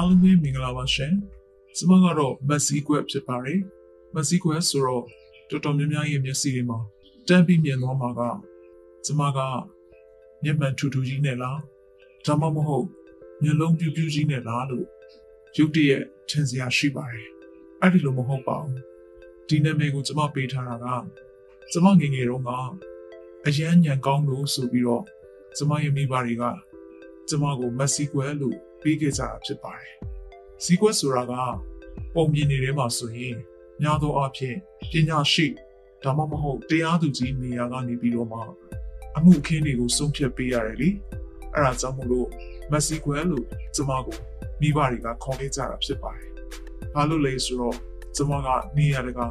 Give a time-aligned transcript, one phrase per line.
[0.00, 1.14] အားလုံးပဲမင်္ဂလာပါရှင်
[1.76, 3.60] ကျမကတော့မက်ဆီကွက်ဖြစ်ပါတယ်
[4.14, 5.04] မက်ဆီကွက်ဆိုတော့
[5.48, 6.78] တော်တော်များများရဲ့မျက်စိတွေမှာ
[7.28, 8.20] တန်းပြီးမြင်သွားမှာက
[9.04, 9.38] ကျမက
[10.42, 11.60] မျက်မှန်ထူထူကြီးနဲ့လား
[12.26, 12.86] ဒါမှမဟုတ်
[13.42, 14.86] မျက်လုံးပြူးပြူးကြီးနဲ့လားလို့
[15.56, 17.28] ရုပ်တရက်ထင်စရာရှိပါတယ်
[17.80, 18.78] အဲ့ဒီလိုမဟုတ်ပါဘူး
[19.48, 21.04] ဒီနာမည်ကိုကျမပေးထားတာက
[21.72, 22.50] ကျမငယ်ငယ်တုန်းက
[23.46, 25.04] အရန်ညံကောင်းလို့ဆိုပြီးတော့
[25.56, 26.44] ကျမရဲ့မိဘတွေက
[27.28, 29.94] ကျမကိုမက်ဆီကွယ်လို့ ပေးခဲ့ကြတာဖြစ်ပါတယ်။
[30.64, 31.32] စီကွက်ဆိုတာက
[32.14, 33.36] ပုံမြင်နေတဲ့မှာဆိုရင်
[33.82, 34.56] များသောအားဖြင့်
[34.90, 35.46] ပညာရှိ
[36.04, 38.40] ဒါမှမဟုတ်တရားသူကြီးနေရာကနေပြီးတော့မှ
[39.16, 40.88] အမှုအခင်းတွေကိုဆုံးဖြတ်ပေးရတယ်လေ။
[41.54, 42.28] အဲဒါကြောင့်မို့လို့
[42.70, 44.18] မက်ဆီကွယ်လို့ကျမကို
[44.60, 46.28] မိဘတွေကခေါ်ခဲ့ကြတာဖြစ်ပါတယ်။
[46.94, 47.76] ဘာလို့လဲဆိုတော့
[48.16, 49.28] ကျမကနေရာတကာ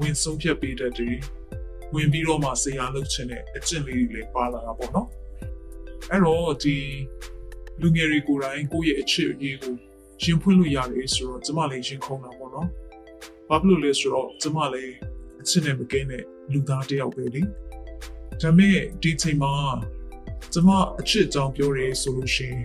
[0.00, 1.16] ဝင်ဆုံးဖြတ်ပေးတတ်တယ်။
[1.94, 5.08] ဝင်ပြီးတော့မှဆရာလုပ်ချင်တဲ့အကျင့်လေးတွေလည်းပါလာတာပေါ့နော်။
[6.10, 6.76] အဲ့တော့ဒီ
[7.82, 9.74] လူငယ်တွေကိုယ်တိုင်ကိုယ့်ရဲ့အချစ်အရေးကို
[10.22, 12.68] ရင်ဖွင့်လို့ရတယ်ဆိုတော့ကျမလည်းရင်ခုန်တာပေါ့နော်။
[13.48, 14.94] ဘာဖြစ်လို့လဲဆိုတော့ကျမလည်း
[15.40, 17.42] အချစ်နဲ့မကင်းတဲ့လူသားတစ်ယောက်ပဲလေ။
[18.40, 19.52] ဒါမဲ့ဒီချိန်မှာ
[20.52, 20.68] ကျမ
[21.00, 22.64] အချစ်အကြောင်းပြောရဲဆိုလို့ရှိရင်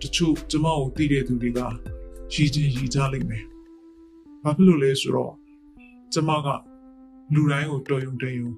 [0.00, 1.60] တချို့ကျမကိုသိတဲ့သူတွေက
[2.34, 3.44] ရည်ချင်းရည်ကြလိမ့်မယ်။
[4.42, 5.34] ဘာဖြစ်လို့လဲဆိုတော့
[6.12, 6.48] ကျမက
[7.34, 8.48] လူတိုင်းကိုတော်ယုံတဲ့ယုံ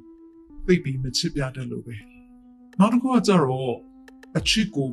[0.67, 1.97] သိပြီးမချစ်ပြတတ်လို့ပဲ။
[2.79, 3.75] နောက်တစ်ခုကကြတော့
[4.37, 4.89] အချစ်ကို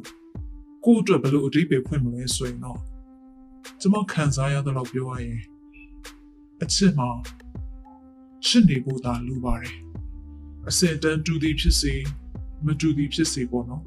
[0.85, 2.79] ကိုယ့်အတွက်ဘယ်လိုအတိတ်ပဲဖွင့်မလဲဆိုရင်တော့
[3.79, 5.39] ကျွန်မခံစားရတဲ့လောက်ပြောရရင်
[6.61, 7.09] အချစ်မှာ
[8.45, 9.77] ချစ်နေဖို့သာလိုပါတယ်
[10.67, 11.93] အစင်တန်းတူသည်ဖြစ်စေ
[12.65, 13.83] မတူသည်ဖြစ်စေပေါ့နော်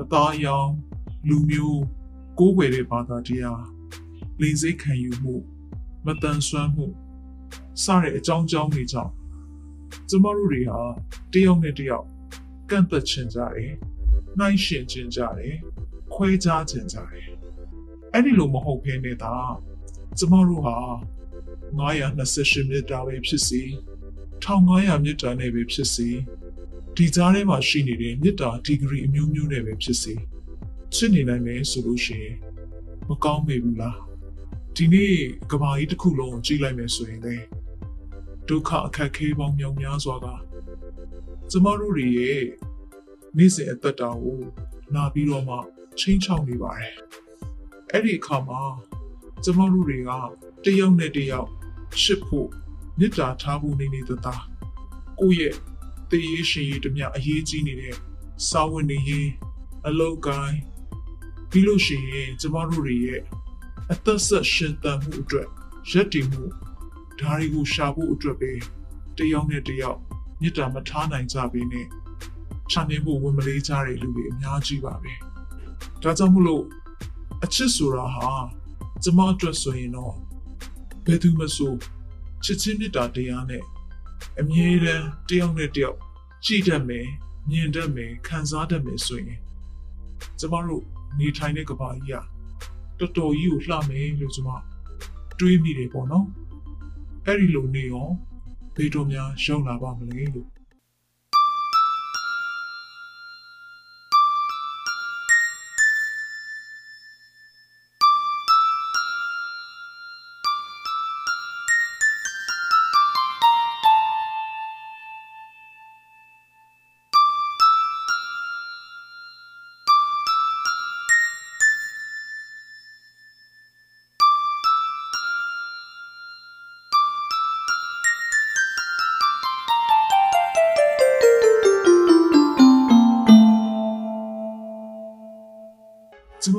[0.00, 0.70] အသားအရောင်
[1.28, 1.82] လူမျိုး
[2.38, 3.64] ကိုးကွယ်တဲ့ဘာသာတရား
[4.40, 5.34] လင်းစိတ်ခံယူမှု
[6.06, 6.86] မတန်ဆွမ်းမှု
[7.84, 9.12] စတဲ့အကြောင်းအကြောင်းတွေကြောင့်
[10.08, 10.80] ကျမတို့တွေဟာ
[11.32, 12.06] တယောက်နဲ့တယောက်
[12.70, 13.72] ကန့်သက်ချင်ကြတယ်
[14.38, 15.56] နှိုင်းရှင်ခြင်းကြတယ်
[16.14, 17.28] ခွဲခြားခြင်းကြတယ်
[18.12, 19.36] အဲ့ဒီလိုမဟုတ်ဘဲနဲ့ဒါ
[20.18, 20.76] ကျမတို့ဟာ
[21.78, 23.62] 928မြစ်တာပဲဖြစ်စီ
[24.44, 26.08] 1500မြစ်တာနဲ့ပဲဖြစ်စီ
[26.96, 30.14] ဒီကြားထဲမှာရှိနေတဲ့မြစ်တာဒီဂရီအမျိုးမျိုးနဲ့ပဲဖြစ်စီ
[30.94, 32.36] ချစ်နေနိုင်မယ်ဆိုလို့ရှိရင်
[33.08, 33.98] မကောင်းမေဘူးလား
[34.76, 35.14] ဒီနေ့
[35.50, 37.36] ကဘာကြီးတစ်ခုလုံးကိုကြည့်လိုက်မယ်ဆိုရင်လေ
[38.48, 40.26] ဒုက္ခအခက်ခဲပေါင်းမြောက်များစွာက
[41.50, 42.42] ကျမတို့တွေရဲ့
[43.38, 44.40] နေ့စဉ်အသက်တာကို
[44.94, 45.56] လာပြီးတော့မှ
[45.98, 46.94] ချင်းချောင်းနေပါတယ်။
[47.92, 48.60] အဲ့ဒီအခါမှာ
[49.44, 50.10] ကျမတို့တွေက
[50.64, 51.48] တယောက်နဲ့တယောက်
[52.02, 52.48] ရှစ်ဖို့
[52.98, 54.44] မေတ္တာထားဖို့နေနေသသား
[55.20, 55.54] ကိုယ့်ရဲ့
[56.10, 57.96] တည်ရရှင်ရည်တမျှအရေးကြီးနေတဲ့
[58.48, 59.30] စာဝန်နေရေး
[59.86, 60.58] အလောက်ကိုင်း
[61.50, 63.22] ပြီးလို့ရှိရင်ကျမတို့တွေရဲ့
[63.92, 65.48] အသက်ဆက်ရှင်သန်မှုအတွက်
[65.90, 66.42] ရက်တည်မှု
[67.20, 68.52] ဒါတွေကိုရှာဖို့အတွက်ပဲ
[69.18, 69.98] တယောက်နဲ့တယောက်
[70.40, 71.86] မေတ္တာမထားနိုင်ကြဘဲနဲ့
[72.70, 75.12] ချန်နေဖို့ဝင်မလေးကြတဲ့လူတွေအများကြီးပါပဲ။
[76.02, 76.64] ဒါကြောင့်မို့လို့
[77.44, 78.30] အချစ်ဆိုတာဟာ
[79.02, 80.14] ကျမအတွက်ဆိုရင်တော့
[81.04, 81.72] ဘယ်သူမဆို
[82.44, 83.64] ချစ်ချင်းမြတ်တာတရားနဲ့
[84.40, 85.98] အမြဲတမ်းတယောက်နဲ့တယောက်
[86.44, 87.06] ကြည့်တတ်မယ်
[87.50, 89.40] မြင်တတ်မယ်ခံစားတတ်မယ်ဆိုရင်
[90.38, 90.84] ကျမတို့
[91.18, 92.24] နေထိုင်တဲ့ကဘာကြီး
[92.98, 94.48] ကတော်တော်ကြီးကိုလှမယ်လို့ကျမ
[95.38, 96.26] တွေးမိတယ်ပေါ့နော်။
[97.26, 98.08] အဲ့ဒီလိုနေရော
[98.76, 100.48] ဘယ်တော့မှရောက်လာပါမလဲလို့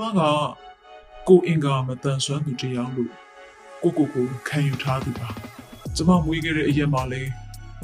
[0.09, 3.11] ကျမကကိုအင်္ဂါမတန်ဆွမ်းသူတရားလို့
[3.83, 5.29] ကိုကိုကိုခံယူထားသူပါ
[5.95, 7.21] ကျမမွေးခဲ့တဲ့အရက်မှာလဲ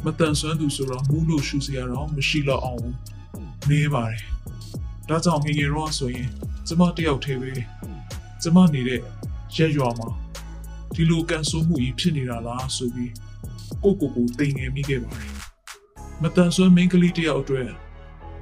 [0.05, 2.87] မတန်ဆွမ်းသူဆိုတော့မူးလို့ရှူစရာတော့မရှိတော့အောင်
[3.69, 4.23] နေပါတယ်
[5.09, 6.29] ဒါကြောင့်ငငယ်တော့ဆိုရင်
[6.67, 7.53] ကျမတယောက်တည်းပဲ
[8.41, 9.01] ကျမနေတဲ့
[9.55, 10.09] ရက်ရွာမှာ
[10.95, 13.13] ဒီလိုကန်ဆိုးမှုကြီးဖြစ်နေတာလားဆိုပြီး
[13.83, 15.33] ကိုကိုကိုတိမ်ငယ်မိခဲ့ပါတယ်
[16.21, 17.69] မတန်ဆွမ်းမိန်းကလေးတယောက်အတွက်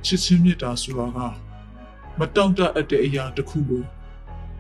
[0.06, 1.20] ချစ်ချင်းမြတ်တာဆိုတာက
[2.20, 3.84] မတောင့်တအပ်တဲ့အရာတစ်ခုကို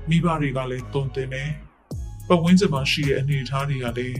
[0.09, 1.49] မိဘတွေကလည်းတုံတင်တယ်။
[2.27, 4.17] ပတ်ဝန်းကျင်မှာရှိတဲ့အနေအထားတွေကလည်း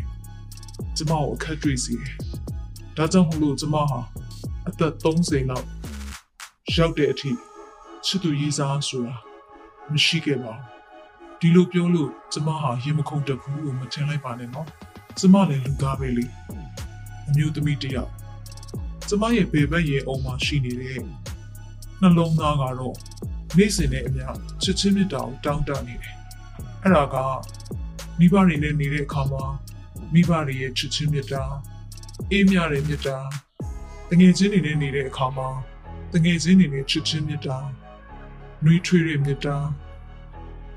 [0.97, 2.13] ကျမကိုအခက်တွေ့စေတယ်။
[2.97, 3.99] ဒါကြောင့်မို့လို့ကျမဟာ
[4.67, 5.67] အသက်30လောက်
[6.75, 7.31] ရောက်တဲ့အထိ
[8.05, 9.15] ချစ်သူရေးစားဆိုတာ
[9.91, 14.67] မရှိခဲ့ပါဘူး။ဒီလိုပြောလို့ကျမဟာရင်မခုန်တခုလို့မထင်လိုက်ပါနဲ့နော်။
[15.19, 16.25] ကျမလည်းလူသားပဲလေ။
[17.27, 18.11] အမျိုးသမီးတစ်ယောက်
[19.07, 20.99] ကျမရဲ့ဘေဘက်ရဲ့အုံမှာရှိနေတဲ့
[22.03, 22.95] နှလုံးသားကတော့
[23.57, 24.27] နေ့စဉ်နဲ့အမျှ
[24.63, 26.15] ချစ်ချင်းမြတ်တာကိုတောင်းတနေတယ်
[26.81, 27.15] အဲ့ဒါက
[28.19, 29.43] မိဘတွေနဲ့နေတဲ့အခါမှာ
[30.13, 31.43] မိဘတွေရဲ့ချစ်ချင်းမြတ်တာ
[32.31, 33.17] အေးမြတဲ့မြတ်တာ
[34.09, 35.49] တငယ်ချင်းတွေနဲ့နေတဲ့အခါမှာ
[36.13, 37.57] တငယ်ချင်းတွေနဲ့ချစ်ချင်းမြတ်တာ
[38.63, 39.57] နှွေးထွေးတဲ့မြတ်တာ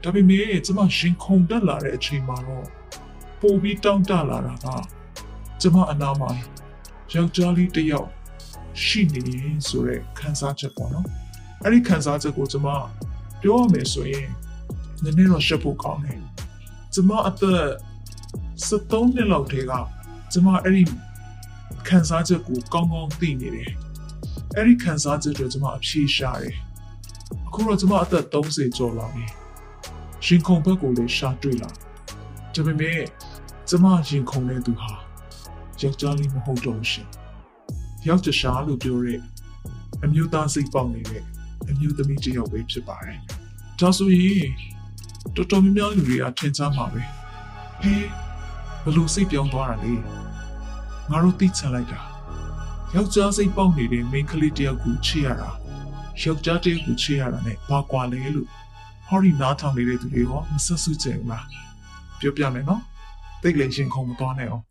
[0.03, 2.67] ဒါပေမဲ့ကျမရှင်ခုန်တက်လာတဲ့အချိန်မှာတော့
[3.41, 4.67] ပိုပြီးတောင်းတလာတာက
[5.61, 6.31] ကျမအနာမှာ
[7.15, 8.09] ယောက်ျားလေးတစ်ယောက်
[8.85, 11.07] ရှိနေရင်ဆိုတဲ့ခံစားချက်ပေါ့နော်
[11.65, 12.69] အဲ့ဒီခံစားချက်ကိုကျမ
[13.41, 14.29] ပြောရမယ်ဆိုရင်
[15.03, 16.21] နည်းနည်းတော့ရှက်ဖို့ကောင်းတယ်
[16.95, 17.63] ကျမအသက်
[18.69, 19.73] 73နှစ်လောက်တည်းက
[20.33, 20.83] ကျမအဲ့ဒီ
[21.89, 23.73] ခံစားချက်ကိုကောင်းကောင်းသိနေတယ်
[24.55, 26.57] အဲ့ဒီခံစားချက်တွေကျမအဖြေရှာတယ်
[27.47, 29.25] အခုတော့ကျမအသက်30ကျော်လာပြီ
[30.25, 31.71] ရှင်ခုံဘက်ကိုလည်းရှာတွေ့လာ
[32.55, 33.01] ဒါပေမဲ့
[33.69, 34.93] ကျမရင်ခုန်တဲ့သူဟာ
[35.81, 37.09] ယောက်ျားလေးမဟုတ်တော့ရှင်
[38.09, 39.21] ယောက်ျားရှာလို့ပြောတဲ့
[40.05, 41.23] အမျိုးသားစိတ်ပေါက်နေတဲ့
[41.71, 43.21] အမျိုးသမီးတစ်ယောက်ပဲဖြစ်ပါတယ်
[43.81, 44.51] ဒါဆိုရင်
[45.37, 47.03] တော်တော်များများလူတွေကထင်ကြမှာပဲ
[47.83, 48.07] ဟေး
[48.85, 49.95] ဘလို့စိတ်ပြောင်းသွားတာလဲ
[51.11, 52.01] ငါတို့သိချင်လိုက်တာ
[52.95, 55.51] ယောက်ျားစိတ်ပေါက်နေတဲ့မိန်းကလေးတယောက်ကိုချစ်ရတာ
[56.23, 58.49] ယောက်ျားတယောက်ကိုချစ်ရတာ ਨੇ ဘာကွာလဲလို့
[59.07, 61.47] ဟောဒီနားထောင်နေတဲ့သူတွေရောမဆက်စုကြဘူးလား
[62.21, 62.83] ပြောပြမယ်နော်
[63.43, 64.65] တိတ်လည်းရှင်ခုံမသွားနဲ့အောင်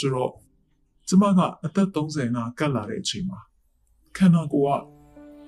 [0.00, 0.32] ဆိုတော့
[1.08, 3.38] ကျမကအသက်30နာကတ်လာတဲ့အချိန်မှာ
[4.16, 4.82] ခန္ဓာကိုယ်က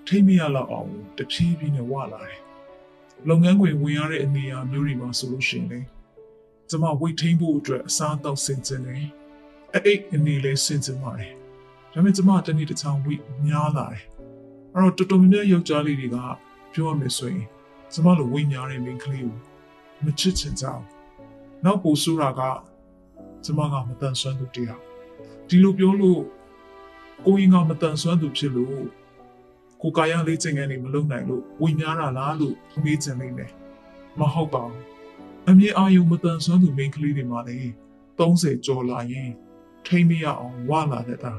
[0.06, 2.38] ထိမ့်မရလောက်အောင်တဖြည်းဖြည်းနဲ့ဝလာတယ်။
[3.29, 5.81] လုပ်ငန်းခွင်ဝင်ရတဲ့အနေအထားမျိုးတွေမှာဆိုလို့ရှိရင်လေ
[6.70, 9.05] ကျမဝိတ်ထိန်ဖို့အတွက်အစားအသောက်ဆင်ကျင်တယ်။
[9.75, 11.32] အဲ့အိတ်အနေလေးဆင်ကျင်ပါတယ်။
[11.93, 14.02] ဒါပေမဲ့ကျမတနေ့တစ်ချောင်းဝိတ်များလာတယ်။
[14.75, 16.17] အဲ့တော့တော်တော်များများယောက်ျားလေးတွေက
[16.73, 17.46] ပြောရမယ်ဆိုရင်
[17.93, 19.37] ကျမလိုဝိတ်များတဲ့မိန်းကလေးကို
[20.05, 20.82] မချစ်ချင်ကြဘူး။
[21.64, 22.41] နောက်ပိုဆိုးတာက
[23.45, 24.81] ကျမကမတန်ဆွမ်းသူတရား
[25.49, 26.23] ဒီလိုပြောလို့
[27.27, 28.85] ကိုရင်ကမတန်ဆွမ်းသူဖြစ်လို့
[29.83, 33.51] ကိုကာယလေးကျင်ငန်းနေမလုပ်နိုင်လို့ဝင်များတာလားလို့မေးချင်နေတယ်
[34.19, 34.83] မဟုတ်ပါဘူး
[35.49, 37.59] အမြင်အာယုံမတန်ဆွမ်းသူမိန်းကလေးတွေမှာလေ
[38.19, 39.31] 30ကျော်လာရင်
[39.87, 41.33] ထိမ့်မရအောင်ဝလာတဲ့တာ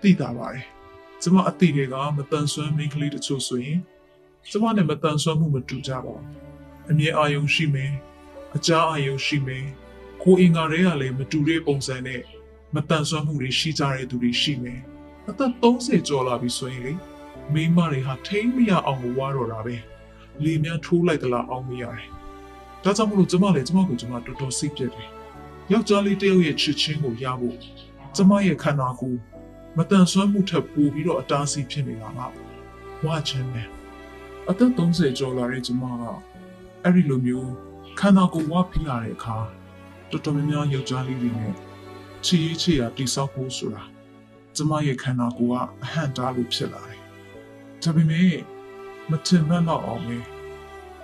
[0.00, 0.66] သိတာပါတယ်
[1.22, 3.78] ကျမအတိတွေကမတန်ဆွမ်းမိန်းကလေးတချို့ဆိုရင်
[4.50, 6.24] ကျမနဲ့မတန်ဆွမ်းမှုမတူကြပါဘူး
[6.90, 7.92] အမြင်အာယုံရှိမယ်
[8.56, 9.66] အကြားအာယုံရှိမယ်
[10.24, 12.22] ကိုအင်္ဂါတွေကလည်းမတူတဲ့ပုံစံနဲ့
[12.74, 14.80] မတန်ဆွမ်းမှုတွေရှိကြတဲ့သူတွေရှိမယ်။
[15.28, 16.94] အသက်30ကျော်လာပြီဆိုရင်လေ
[17.52, 19.76] မိန်းမတွေဟာထိမ့်မရအောင်ဝါတော့တာပဲ။
[20.44, 22.08] လေများထိုးလိုက်သလားအောင်မရတယ်။
[22.84, 25.10] ဒါကြောင့်မလို့ကျမလည်းကျမကိုကျမတော်တော်စိတ်ပြက်တယ်။
[25.72, 27.56] ယောက်ျားလေးတယောက်ရဲ့ချစ်ချင်းကိုရဖို့
[28.16, 29.18] ကျမရဲ့ခန္ဓာကိုယ်
[29.76, 32.20] မတန်ဆွမ်းမှုထပ်ပိုပြီးတော့အတားအဆီးဖြစ်နေတာက
[33.04, 33.68] ဝါချင်တယ်။
[34.50, 36.04] အသက်30ကျော်လာတဲ့ကျမက
[36.82, 37.50] အဲ့ဒီလိုမျိုး
[37.98, 39.38] ခန္ဓာကိုယ်ဝါဖိလာတဲ့အခါ
[40.10, 41.54] တော်တော်များများယောက်ျားလေးတွေနဲ့
[42.24, 43.82] ချီရေးချီရတိဆောက်ဖို့ဆိုတာ
[44.56, 47.00] ကျမရဲ့ခန္ဓာကိုယ်ကအဟန့်တားလို့ဖြစ်လာတယ်။
[47.82, 48.32] ဒါပေမဲ့
[49.10, 50.18] မထင်မှတ်တော့အောင်ပဲ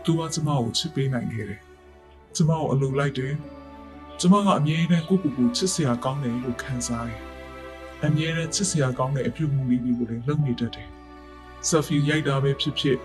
[0.05, 1.61] သူကကျမကိုချစ်ပေးနိုင်ခဲ့တယ်။
[2.37, 3.35] ကျမကိုအလိုလိုက်တယ်။
[4.21, 7.23] ကျမကအမြဲတမ်းကိုယ့်ကိုယ်ကိုချစ်စရာကောင်းတယ်လို့ခံစားတယ်။
[8.05, 10.89] အမြဲတမ်းချစ်စရာကောင်းတဲ့အပြုအမူလေးတွေကိုလည်းလုပ်နေတတ်တယ်။
[11.69, 12.99] ဆယ်ဖီရိုက်တာပဲဖြစ်ဖြစ်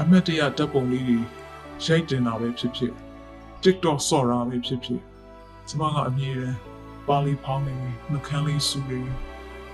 [0.00, 1.18] အမတ်တရဓာတ်ပုံလေးတွေ
[1.86, 2.92] ရိုက်တင်တာပဲဖြစ်ဖြစ်
[3.62, 5.02] TikTok ဆော့တာပဲဖြစ်ဖြစ်
[5.68, 6.58] ကျမကအမြဲတမ်း
[7.08, 7.74] ပါလီဖောင်းနေ
[8.10, 9.00] နှုတ်ခမ်းလေးဆူနေ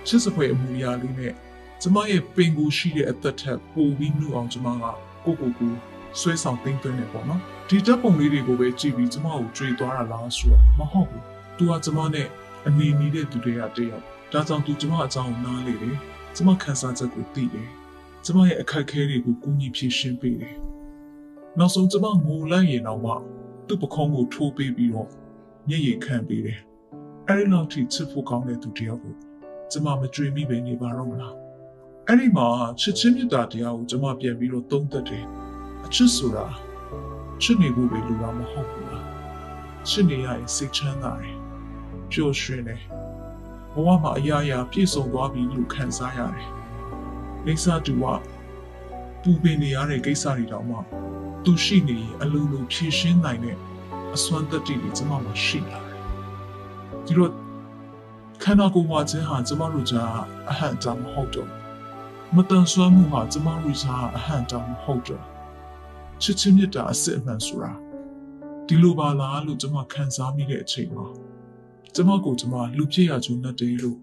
[0.07, 1.33] ချစ်စပွဲအမူအရာလေးနဲ့
[1.81, 4.83] ကျမရဲ့ပင်ကိုရှိတဲ့အသက်ထက်ပိုပြီးနှုတ်အောင်ကျမက
[5.25, 5.73] ကိုကိုကို
[6.19, 11.23] ဆွဲဆောင်သိမ့်သွင်းနေပေါ့နော်ဒီတပ်ပုံလေးတွေကိုပဲကြည့်ပြီးကျမကိုကြွေသွားတာလားဆိုတော့မဟုတ်ဘူး
[11.57, 12.27] သူကကျမနဲ့
[12.67, 15.97] အနေနေတဲ့သူတွေကတယောက်ဒါကြောင့်သူကျမအကြောင်းနားလေတယ်
[16.35, 17.69] ကျမခံစားချက်ကိုသိတယ်
[18.25, 20.55] ကျမရဲ့အခက်အခဲတွေကိုကူညီဖြေရှင်းပေးတယ်
[21.59, 23.13] နောက်ဆုံးကျမငိုလိုက်ရင်တော့မှ
[23.67, 25.09] သူ့ပခုံးကိုထိုးပေးပြီးတော့
[25.67, 26.59] မျက်ရည်ခံပေးတယ်
[27.27, 29.15] အဲ့ဒီလောက်ထိချစ်ဖို့ကောင်းတဲ့သူတယောက်ကို
[29.71, 31.35] ကျမမကြွေမိပဲနေပါတော့မလား
[32.07, 32.47] အဲ့ဒီမှာ
[32.81, 35.25] ချစ်ချင်းမြတ်တာတရားကိုကျမပြန်ပြီးတော့သုံးသပ်တယ်
[35.85, 36.45] အချစ်ဆိုတာ
[37.41, 39.05] ချစ်နေဖို့ပဲလိုတာမဟုတ်ဘူးလား
[39.89, 41.37] ချစ်နေရရင်စိတ်ချမ်းသာတယ်
[42.11, 42.81] ပျော်ရွှင်တယ်
[43.73, 46.49] ဘဝမှာအရာရာပြည့်စုံသွားပြီလို့ခံစားရတယ်
[47.45, 48.05] လိစာတူက
[49.21, 50.77] ပူပင်နေရတဲ့ကိစ္စတွေတောင်မှ
[51.43, 53.57] သူရှိနေရင်အလိုလိုဖြည့်ရှင်းနိုင်တဲ့
[54.15, 55.95] အစွမ်းတတ္တိတွေကျမမှာရှိလာတယ်
[57.05, 57.31] ဒီတော့
[58.43, 60.09] ခန္ဓာကိုယ်မှာခြင်းဟာကျမတို့ကြား
[60.49, 61.49] အဟံတာမဟုတ်တော့
[62.35, 65.23] မတန်ဆွမ်းမှုဟာကျမတို့ကြားအဟံတာမဟုတ်တော့
[66.21, 67.71] ချစ်ချင်းမြတ်တာအစစ်အမှန်ဆိုတာ
[68.67, 71.05] ဒီလိုပါလားလို့ကျွန်မခံစားမိတဲ့အချိန်မှာ
[71.93, 73.99] ကျွန်မကိုကျွန်မလူဖြစ်ရကျုံနဲ့တေးလို့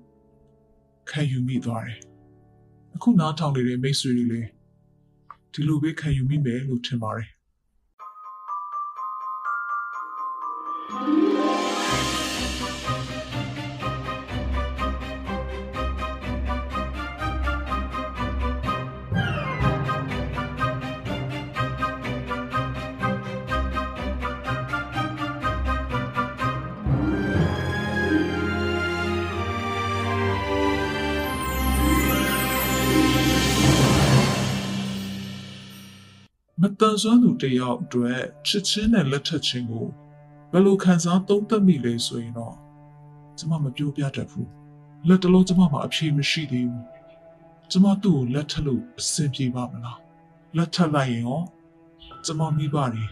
[1.11, 2.01] ခံယူမိသွားတယ်
[2.95, 4.49] အခုနားထောင်နေတဲ့မိတ်ဆွေတွေလည်း
[5.53, 7.29] ဒီလိုပဲခံယူမိမယ်လို့ထင်ပါတယ်
[10.93, 10.99] မတ
[36.89, 39.87] န်ဆွမ်းသူတယောက်အတွက်ချစ်ချင်းနဲ့လက်ထပ်ခြင်းကို
[40.53, 42.55] ဘယ်လိုခံစားသုံးသပ်မိလဲဆိုရင်တော့
[43.39, 44.51] ကျွန်မမပြောပြတတ်ဘူး
[45.09, 46.87] လက်တလုံးကျွန်မမှာအဖြေမရှိသေးဘူး
[47.71, 49.99] ကျွန်မသူ့ကိုလက်ထပ်လို့အဆင်ပြေပါမလား
[50.57, 51.41] လက်ထပ်လိုက်ရင်ရော
[52.25, 53.11] ကျွန်မမိပါတယ်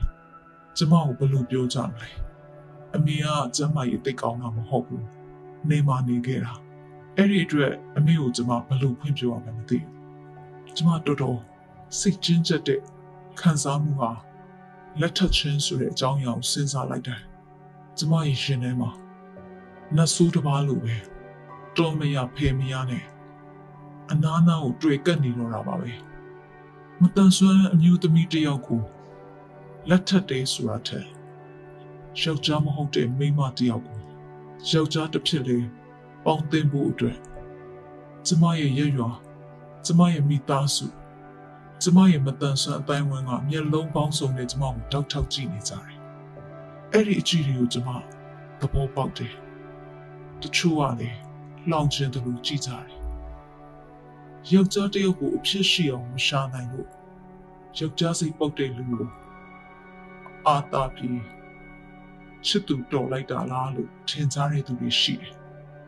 [0.76, 2.08] ကျွန်မကိုဘယ်လိုပြောကြမလဲ
[2.94, 5.06] အမေကကျမရဲ့တိတ်ကောင်းတာမဟုတ်ဘူး
[5.68, 6.52] နေမနေခဲ့တာ
[7.16, 11.38] အဲ့ဒီအတွက်အမေကိုကျွန်မဘယ်လိုဖွင့်ပြောရမလဲမသိဘူးကျွန်မတော်တော်
[11.98, 12.80] စိတ်ကျဉ်ကျက်တဲ့
[13.40, 14.10] ခံစားမှုဟာ
[15.00, 17.20] လက်ထပ်ခြင်းဆိုတဲ့အကြောင်းအရာကိုစဉ်းစားလိုက်တယ်။
[18.00, 18.90] ကျမရဲ့ရှင်ထဲမှာ
[19.96, 20.96] နတ်ဆိုးတစ်ပါးလိုပဲ
[21.76, 23.04] တော်မရဖေမရနဲ့
[24.10, 25.92] အနာနာကိုတွေ့ကပ်နေတော့တာပါပဲ။
[27.00, 28.82] မတန်ဆွမ်းအမျိုးသမီးတစ်ယောက်ကို
[29.88, 31.06] လက်ထပ်တယ်ဆိုတာထက်
[32.20, 34.00] ယောက်ျားမဟုတ်တဲ့မိန်းမတစ်ယောက်ကို
[34.70, 35.58] ယောက်ျားတစ်ဖြစ်လေ
[36.24, 37.18] ပေါင်းသင်ဖို့အတွက်
[38.26, 39.10] ကျမရဲ့ရရွာ
[39.86, 40.86] ကျမရဲ့မိသားစု
[41.82, 45.98] ကျမရဲ့မတန်ဆွမ်းအတိုင်းဝန်းကမျက်လုံးပေါင်းစုံနဲ့ကျမကိုတောက်ထောက်ကြည့်နေကြတယ်။
[46.94, 47.88] အဲ့ဒီအကြည့်တွေကိုကျမ
[48.60, 49.34] သဘောပေါက်တယ်။
[50.42, 51.18] တချို့ကလည်း
[51.70, 52.98] လောင်ကျင်တယ်လို့ကြည့်ကြတယ်။
[54.52, 56.88] ယောက်ျားတစ်ယောက်ကိုအဖြစ်ရှိအောင်မရှာနိုင်လို့
[57.78, 59.08] ယောက်ျားစိတ်ပုတ်တဲ့လူကို
[60.46, 61.22] အာတာပြီး
[62.46, 65.34] ချစ်သူတော်လိုက်တာလားလို့ထင်ကြတဲ့သူတွေရှိတယ်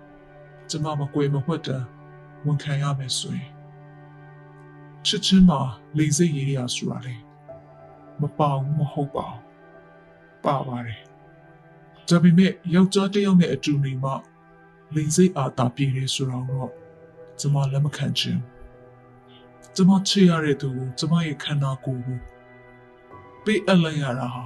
[0.71, 1.87] ။ကျမမကွယ်မဝှက်တမ်း
[2.45, 3.51] ဝန်ခံရမယ်ဆိုရင်
[5.07, 5.61] ချစ်ချင်းမှာ
[5.97, 7.15] လိန်စိတ်ရေးရဆိုတာလေ
[8.21, 9.52] မပါဘူးမဟုတ်ပါဘူး
[10.45, 11.01] ပါပါတယ်
[12.09, 14.11] ဒါပေမဲ့ယောက်ျားတစ်ယောက်နဲ့အတူနေမှ
[14.95, 16.71] လိန်စိတ်အားတာပြေတယ်ဆိုတာတော့
[17.41, 18.39] ကျွန်မလက်မခံချင်
[19.75, 22.19] ကျွန်မချစ်ရတဲ့သူကိုကျွန်မရဲ့ခန္ဓာကိုယ်ကို
[23.45, 24.45] ပေးအပ်လိုက်ရတာဟာ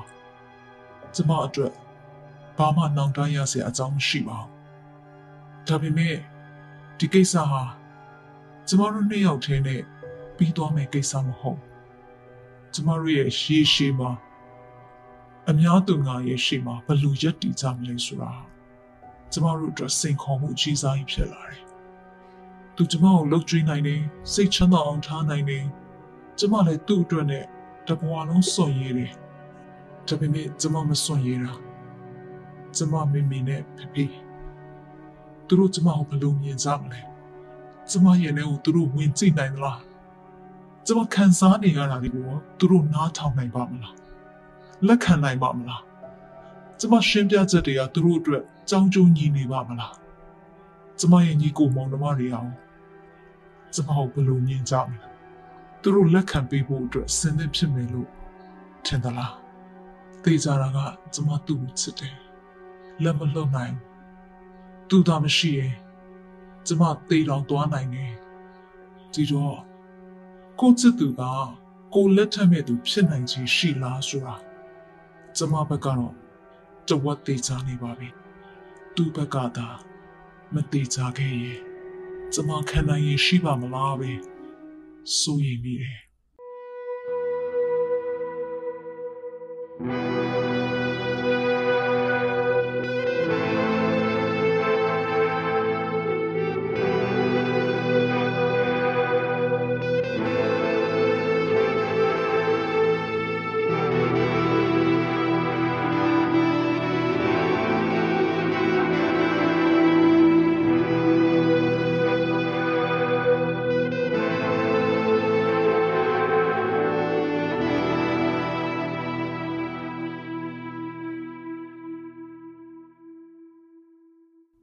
[1.15, 1.73] ကျွန်မအတွက်
[2.57, 4.51] ဘာမှနောင်တရစရာအကြောင်းမရှိပါဘူး
[5.69, 6.17] ဒါပေမဲ့
[6.99, 7.63] ဒီကိစ္စဟာ
[8.69, 9.83] ကျမတို့နှစ်ယောက်တည်းနဲ့
[10.37, 11.61] ပြီးသွားမယ့်ကိစ္စမဟုတ်
[12.73, 14.11] ကျမတို့ရဲ့ရှေးရှေးမှာ
[15.51, 18.33] အများသူငါရဲ့ရှေ့မှာဘလူရက်တည်ကြမလဲဆိုတာ
[19.33, 21.63] ကျမတို့အတွက်စိန်ခေါ်မှုအကြီးစားကြီးဖြစ်လာတယ်။
[22.77, 25.65] သူကျမကိုလှုပ်ကြွေးနိုင်တယ်စိတ်ချမ်းသာအောင်ထားနိုင်တယ်
[26.39, 27.45] ကျမလည်းသူ့အတွက်နဲ့
[27.87, 29.13] တဘဝလုံးစွန့်ရည်တယ်။
[30.09, 31.53] ဒါပေမဲ့ကျမမစွန့်ရည်တာ
[32.77, 34.05] ကျမမိမိနဲ့ဖဖေ
[35.47, 37.01] သူတို့ကျမကိုဘယ်လိုမြင်ကြမလဲ။
[37.91, 39.79] ကျမရဲ့နဲ့ကိုသူတို့ဝင်ကြည့်နိုင်သလား။
[40.87, 44.06] ကျွန်မခံစားနေရတာတွေကိုသူတို့နားထောင်နိုင်ပါမလား
[44.87, 45.83] လက်ခံနိုင်ပါမလား
[46.79, 49.95] ကျွန်မရှင်းပြချက်တွေကသူတို့အတွက်ကြောင်းကျုံညီနေပါမလား
[50.99, 52.53] ကျွန်မရဲ့ညီကိုမောင်နှမတွေအောင်
[53.75, 55.07] ကျွန်မကိုဘယ်လိုမြင်ကြမလဲ
[55.83, 58.09] သူတို့လက်ခံပေးဖို့အတွက်စင်သင့်ဖြစ်မယ်လို့
[58.87, 59.35] ထင်သလား
[60.23, 60.79] သိကြတာက
[61.15, 62.17] ကျွန်မသူ့ကိုချစ်တယ်
[63.03, 63.75] လက်မလွတ်နိုင်
[64.89, 65.75] သူသာမရှိရင်
[66.67, 68.15] ကျွန်မသေတောင်သွားနိုင်တယ်
[69.13, 69.59] ဒီတော့
[70.61, 71.23] ကိုချစ်သူက
[71.95, 74.35] ကိုလက်ထက်မဲ့သူဖြစ်နိုင်ခြင်းရှိလားဆိုတာ
[75.39, 76.15] ကျမဘက်ကတော့
[76.89, 78.09] တဝက်သေးချနေပါပြီ
[78.95, 79.69] သူ့ဘက်ကသာ
[80.55, 81.61] မသေးချခဲ့ရင်
[82.33, 84.13] ကျမခံနိုင်ရင်ရှိပါမလားပဲ
[85.19, 86.01] စိုးရိမ်မိတယ်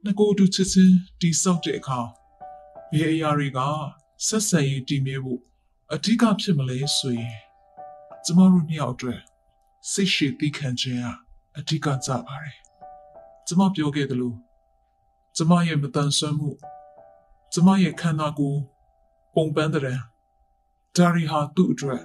[0.06, 2.00] ငကိုတူချစ်ချင်းတိဆောက်တဲ့အခါ
[2.92, 3.58] ဘယ်အရာတွေက
[4.26, 5.40] ဆက်ဆံရေးတည်မြဲဖို့
[5.92, 7.38] အဓိကဖြစ်မလဲဆိုရင်
[8.24, 9.20] ကျမတို့နှစ်ယောက်အတွက်
[9.90, 11.06] စိတ်ရှည်သိခံခြင်းက
[11.58, 12.56] အဓိကကြပါတယ်
[13.46, 14.34] ကျမပြောခဲ့သလို
[15.36, 16.50] ကျမရဲ့မတန်ဆွမ်းမှု
[17.52, 18.60] ကျမရဲ့ခန္ဓာကိုယ်
[19.34, 19.82] ပုံပန်းတဲ့
[20.96, 22.02] ဒါရီဟာသူ့အတွက်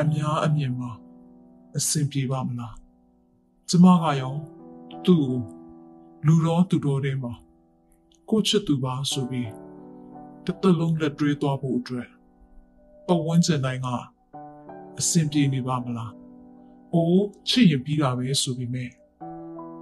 [0.00, 0.90] အများအမြင်မှာ
[1.76, 2.76] အဆင်ပြေပါမလား
[3.68, 4.34] ကျမကရော
[5.06, 5.59] သူ့ကို
[6.26, 7.32] လူတော်သူတော်တွေမှာ
[8.28, 9.50] ကိုချစ်သူပါဆိုပြီး
[10.44, 12.08] တစ်သက်လုံးလက်တွဲသွားဖို့အတွက်
[13.06, 13.88] ပတ်ဝန်းကျင်တိုင်းက
[14.98, 16.12] အဆင်ပြေနေပါမလား။
[16.94, 18.86] အိုးချစ်ရင်ပြီးတာပဲဆိုပြီးမြဲ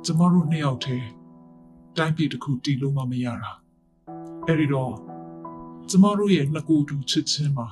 [0.05, 1.09] ကျမတို့နှစ်ယောက်တည်း
[1.97, 3.53] တိုင်းပြည်တစ်ခုတည်လို့မှမရတာ။
[4.47, 4.95] အဲ့ဒီတော့
[5.91, 7.69] ကျမတို့ရဲ့နှစ်ကိုယ်တူချစ်ချင်းမှာ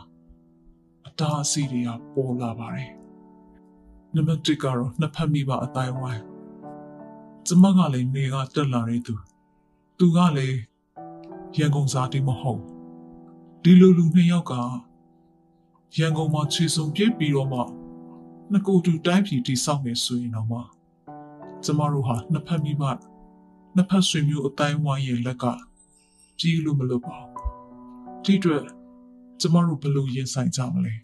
[1.07, 2.93] အတားအဆီးတွေကပေါ်လာပါတယ်။
[4.15, 6.36] နံပါတ်1ကတော့နှစ်ဖက်မိဘအတိုင်းဝိုင်း
[7.49, 9.15] ကျမကလည်းနေကတက်လာတဲ့သူ
[9.99, 10.59] သူကလည်း
[11.57, 12.63] ရန်ကုန်စားတိမဟုတ်
[13.63, 14.53] ဒီလိုလူနှစ်ယောက်က
[15.99, 17.61] ရန်ကုန်မှာခြေစုံပြစ်ပြီးတော့မှ
[18.51, 20.61] နှစ်ကိုယ်တူတိုင်းပြည်တိဆောက်မယ်ဆိုရင်တော့မှ
[21.65, 22.83] ကျမတို့ဟာနှစ်ဖက်မိဘ
[23.77, 25.45] နှစ်ဖက်ဆွေမျိုးအတိုင်းဝိုင်းရဲ့လက်က
[26.41, 27.17] ကြီးလို့မလို့ပါ
[28.25, 28.63] ဒီအတွက်
[29.41, 30.95] ကျမတို့ဘယ်လိုရင်ဆိုင်ကြမလဲ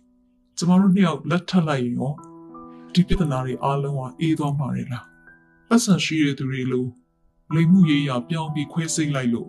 [0.59, 2.13] ကျမတို့နှစ်ယောက်လက်ထပ်လိုက်ရင်ရော
[2.93, 5.12] ဒီပြဿနာတွေအားလုံးကအေးသွားမှာလေလား
[5.75, 6.87] ပတ်စံရှိတဲ့သူတွေလို
[7.55, 9.49] လိမ်မှုရေးရပြောင်းပြီးခွဲစိတ်လိုက်လို့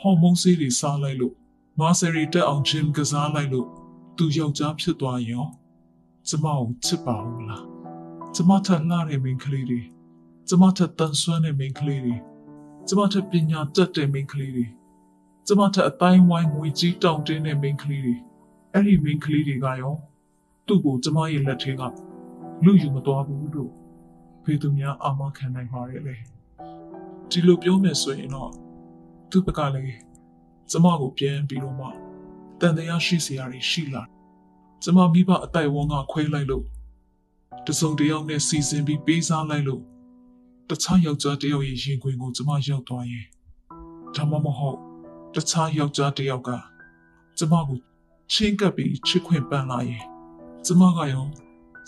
[0.00, 1.34] ဟော်မုန်းဆေးတွေစားလိုက်လို့
[1.80, 3.68] မာဆယ်ရီတက်အောင်ဂျင်ကစားလိုက်လို့
[4.16, 5.48] သူယောက်ျားဖြစ်သွားရင်ရော
[6.28, 7.64] ကျမကိုချစ်ပါဦးလား
[8.34, 9.82] ကျမထက်လှတဲ့မိန်းကလေးတွေ
[10.48, 12.16] ကျမထက်တန်ဆွမ်းတဲ့မိန်းကလေးတွေ
[12.88, 14.66] ကျမထက်ပညာတတ်တဲ့မိန်းကလေးတွေ
[15.46, 18.16] ကျမထက်အတိုင်းဝိုင်းငွေကြီးတောင်းတင်းတဲ့မိန်းကလေးတွေ
[18.72, 19.94] အဲ့ဒီမိန်းကလေးတွေကရော
[20.66, 21.82] သူ့ကိုကျမရဲ့လက်ထဲက
[22.64, 23.85] လူယူမသွားဘူးလို့
[24.46, 26.16] ဖေသူများအာမခံနိုင်ပါရဲ့လေ
[27.30, 28.50] ဒီလိုပြောမယ်ဆိုရင်တော့
[29.30, 29.98] သူ့ဘက်ကလည်း
[30.70, 31.88] ကျမကိုပြန်ပြီးတော့မှ
[32.60, 34.02] တန်တရားရှိစရာတွေရှိလာ
[34.82, 36.64] ကျမမိဘအတိုက်ဝန်းကခွဲလိုက်လို့
[37.66, 39.82] တစုံတယောက်နဲ့စီစဉ်ပြီးပေးစားလိုက်လို့
[40.68, 43.26] တခြားယောက်ျားတယောက်ရဲ့ရင်ခွင်ကိုကျမရောက်သွားရင်
[44.14, 44.78] ဒါမှမဟုတ်
[45.34, 46.50] တခြားယောက်ျားတယောက်က
[47.38, 47.78] ကျမကို
[48.32, 50.04] ချင်းကပ်ပြီးချစ်ခွင့်ပန်းလာရင်
[50.66, 51.26] ကျမကရော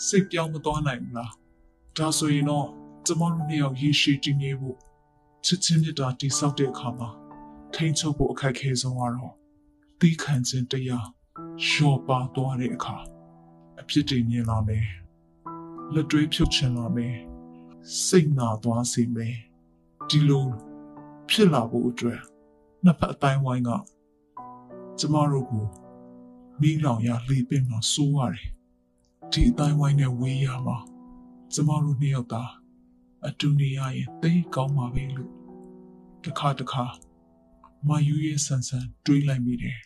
[0.07, 1.31] စိတ်ပြောင်းမသွားနိုင်ဘူးလား
[1.97, 2.67] ဒါဆိုရင်တော့
[3.05, 4.77] ကျမတို့နှစ်ယောက်ရေရှည်တည်ငြိမ်ဖို့
[5.45, 7.09] ချစ်ချင်းမြတ်တာတိဆောက်တဲ့အခါမှာ
[7.73, 9.33] ထိန်ချုပ်ဖို့အခက်ခဲဆုံးကတော့
[9.99, 11.07] သီးခံခြင်းတရား
[11.65, 12.97] လျှော့ပါသွားတဲ့အခါ
[13.81, 14.87] အဖြစ်တွေမြင်လာမယ်
[15.93, 17.15] လက်တွေးဖြုတ်ချင်လာမယ်
[18.05, 19.35] စိတ်နာသွားစေမယ်
[20.09, 20.47] ဒီလို
[21.29, 22.21] ဖြစ်လာဖို့အတွက်
[22.83, 23.69] နှစ်ဖက်အတိုင်းဝိုင်းက
[24.99, 25.65] ကျမတို့ကို
[26.61, 28.47] မိလောင်ရလေးပင်မှာစိုးရတယ်
[29.31, 30.77] ဒီအတိုင်းဝိုင်းနဲ့ဝေးရမှာ
[31.53, 32.51] ကျမတို့နှစ်ယောက်သား
[33.27, 35.31] အတူနေရရင်သိကောင်းပါပဲလို့
[36.23, 36.85] တစ်ခါတစ်ခါ
[37.87, 39.79] မယူရဲ့ဆန်ဆန်တွေးလိုက်မိတယ်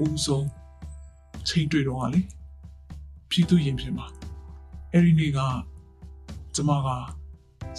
[0.00, 0.46] နဲ့ပထမဦးဆုံး
[1.48, 2.20] ချိန်တွေ့တော့ဟာလေ
[3.30, 4.06] ပြည်သူရင်ပြင်မှာ
[4.92, 5.40] အဲ့ဒီနေ့က
[6.54, 6.88] ကျမက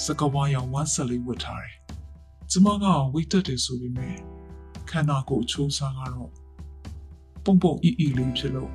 [0.04, 1.76] စကဝါရောင်ဝမ်းဆက်လေးဝတ်ထားတယ်
[2.52, 4.16] ကျမကဝိတ်တက်တယ်ဆိုပေမဲ့
[4.90, 6.32] ခန္ဓာကိုယ်အချိုးစားကတော့
[7.44, 8.72] ပုံပုံအီအီလေးဖြစ်လို့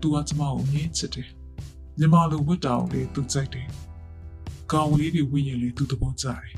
[0.00, 1.28] သူကကျမကိုမြင်ချစ်တယ်
[1.98, 3.68] ညီမလိုဝတ်တာကိုလေသူကြိုက်တယ်
[4.72, 6.54] ကောင်လေးတွေဝင့်ရင်လေသူသဘောကျတယ်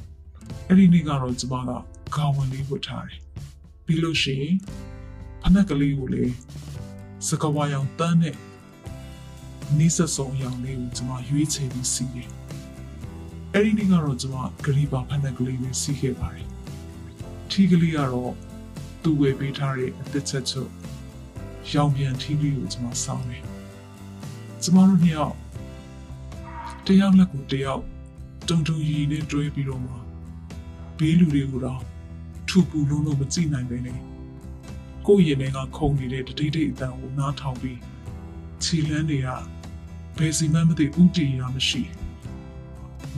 [0.68, 1.70] အဲ့ဒီနေ့ကတော့ကျမက
[2.16, 3.20] ကောင်ဝင်လေးဝတ်ထားတယ်
[3.84, 4.54] ပြီးလို့ရှိရင်
[5.42, 6.24] ဖနက်ကလေးကိုလေ
[7.28, 8.36] စကဝါရောင်တန်းနဲ့
[9.78, 12.30] နီးစပ်ဆုံးအရောင်လေးကိုကျွန်မရွေးချယ်ပြီးစီးတယ်။
[13.52, 16.46] အဲ့ဒီနေ့ကတော့ကျွန်မဂရီပါဖနက်ကလေးလေးစီးခဲ့ပါတယ်။
[17.50, 18.32] ထီးကလေးကတော့
[19.02, 20.70] သူ့ဝယ်ပေးထားတဲ့အသက်ချက်ချုပ်
[21.72, 23.42] ရောင်ပြန်ထီးလေးကိုကျွန်မစောင်းတယ်။
[24.62, 25.36] ကျွန်မတို့နှစ်ယောက်
[26.86, 27.82] တယောက်လက်ကိုတယောက်
[28.48, 29.92] တုံတုံရီနဲ့တွဲပြီးတော့မှ
[30.98, 31.80] ဘေးလူတွေကိုတော့
[32.48, 33.98] ထူပူလုံးလုံးမကြည့်နိုင်ပဲနဲ့
[35.06, 37.80] ကိုယ့်ရင်ထဲကခုန်နေတဲ့တတိတိအတန်ကိုနားထောင်ပြီး
[38.62, 39.28] ခြေလန်းတွေက
[40.18, 41.82] ဘယ်စီမှမသိဥတီရမရှိ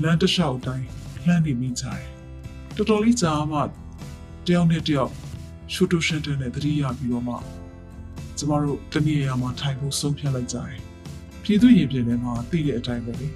[0.03, 0.87] လမ်းတစ်လျှောက်တိုင်း
[1.25, 2.03] လှမ်းနေမိကြတယ်
[2.77, 3.61] တော်တော်လေးကြာမှ
[4.47, 5.13] တယောက်နဲ့တယောက်
[5.73, 7.35] ရှူတူရှန်တန်နဲ့တတိယပြီးတော့မှ
[8.39, 10.79] ကျမတို့တနည်းအားမှာထိုင်ဖို့ဆုံးဖြတ်လိုက်ကြတယ်
[11.43, 13.29] ပြည်သူရင်ပြင်ထဲမှာသိတဲ့အတိုင်းပဲလေ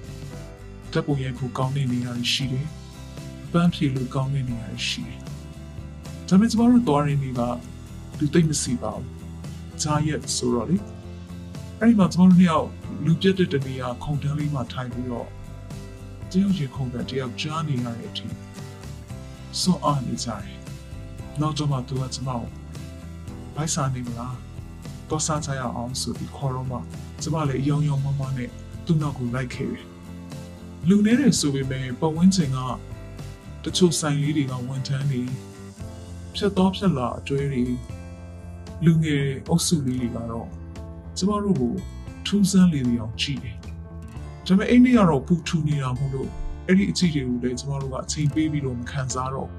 [0.93, 2.67] တပ်ပုံရိုက်ဖို့ကောင်းတဲ့နေရာတွေရှိတယ်
[3.51, 5.19] ပန်းဖြေလို့ကောင်းတဲ့နေရာတွေရှိတယ်
[6.27, 7.41] ဒါပေမဲ့ကျမတို့သွားရင်းတွေက
[8.17, 9.07] လူသိမ့်မစီပါဘူး
[9.81, 10.77] ဂျာရက်ဆိုတော့လေ
[11.79, 12.69] အဲ့ဒီမှာကျွန်တော်တို့နှစ်ယောက်
[13.05, 15.27] လူပြတ်တဲ့တနေရာခုံတန်းလေးမှာထိုင်ပြီးတော့
[16.31, 18.27] တယောက်ချင်းခုံကတယောက်ကြားနေရတဲ့အထိ
[19.59, 20.45] စွန့်အားနေကြတယ်
[21.41, 22.45] နောက်တော့မှသူကကျွန်တော်
[23.55, 24.37] ဘိုက်စာနေမလား
[25.09, 26.77] တော့စားကြရအောင်ဆိုပြီးခေါ်တော့မှ
[27.21, 28.49] ကျွန်မလည်းအယုံယုံမမနဲ့
[28.85, 29.85] သူ့နောက်ကိုလိုက်ခဲ့တယ်
[30.87, 32.57] လူနေတဲ့ဆိုပေမဲ့ပတ်ဝန်းကျင်က
[33.63, 35.21] တချို့ဆိုင်လေးတွေကဝန်ထမ်းတွေ
[36.35, 37.63] ဖြတ်တော့ဖြတ်လာအကျွဲတွေ
[38.85, 40.47] လူငယ်အုပ်စုလေးတွေကတော့
[41.17, 41.73] ကျမတို့ကို
[42.25, 43.57] ထူးဆန်းလေလေအောင်ကြည့်တယ်။
[44.47, 46.29] ဒါပေမဲ့အိန္ဒိယတော့ပူထူနေတာမို့လို့
[46.67, 49.49] အဲ့ဒီအခြေတွေကိုလည်းကျမတို့ကအချိန်ပေးပြီးတော့မခံစားတော့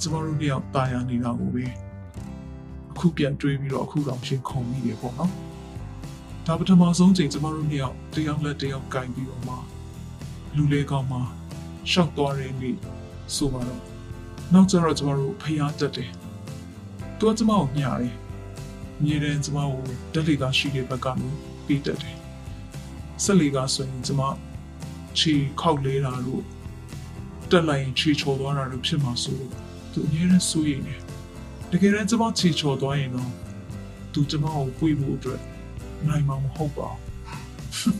[0.00, 1.64] ကျမတို့တယောက်တာယာနေတာကိုပဲ
[2.92, 5.32] အခုပြန်တွေးပြီးတော့အခုတော့ရှင်းခုံမိတယ်ပေါ့နော်။
[6.46, 9.54] ဒါပထမဆုံးချိန်ကျမတို့တယောက်တယောက်လက်တယောက်ကင်ပြီးတော့မှ
[10.56, 11.18] လူလေးကောင်မှ
[11.90, 12.72] ရှောက်သွားတယ်လေ
[13.36, 13.82] ဆိုပါတော့
[14.52, 16.10] နောက်ကျတော့ကျမတို့ဖျားတက်တယ်။
[17.18, 18.14] သူကကျမကိုညားတယ်။
[19.04, 19.82] မြေတဲ့ကျမကို
[20.12, 21.28] တက်လီကရှိတဲ့ဘက်ကနေ
[21.66, 22.16] ပြီးတက်တယ်။
[23.24, 24.22] ဆက်လီကဆိုရင်ကျမ
[25.18, 26.42] ချီခောက်လေးတာတို့
[27.50, 29.52] တက်လိုက်ရင်ချီချော်သွားတာတို့ဖြစ်မှာဆိုလို့
[29.92, 31.00] သူအများနဲ့စိုးရိမ်တယ်။
[31.70, 33.30] တကယ်တမ်းကျမချီချော်သွားရင်တော့
[34.12, 35.40] သူကျမကိုပွေဖို့အတွက်
[36.08, 37.96] နိုင်မှာမဟုတ်ပါဘူး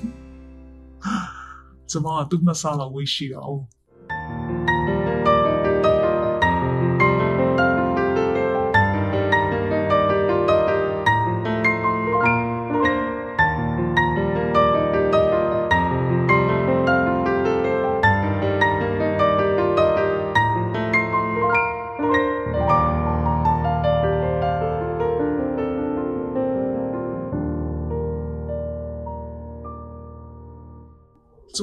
[1.91, 3.51] ။ကျမကသူ့နှစ်ဆလောက်ဝေးရှိတာ哦。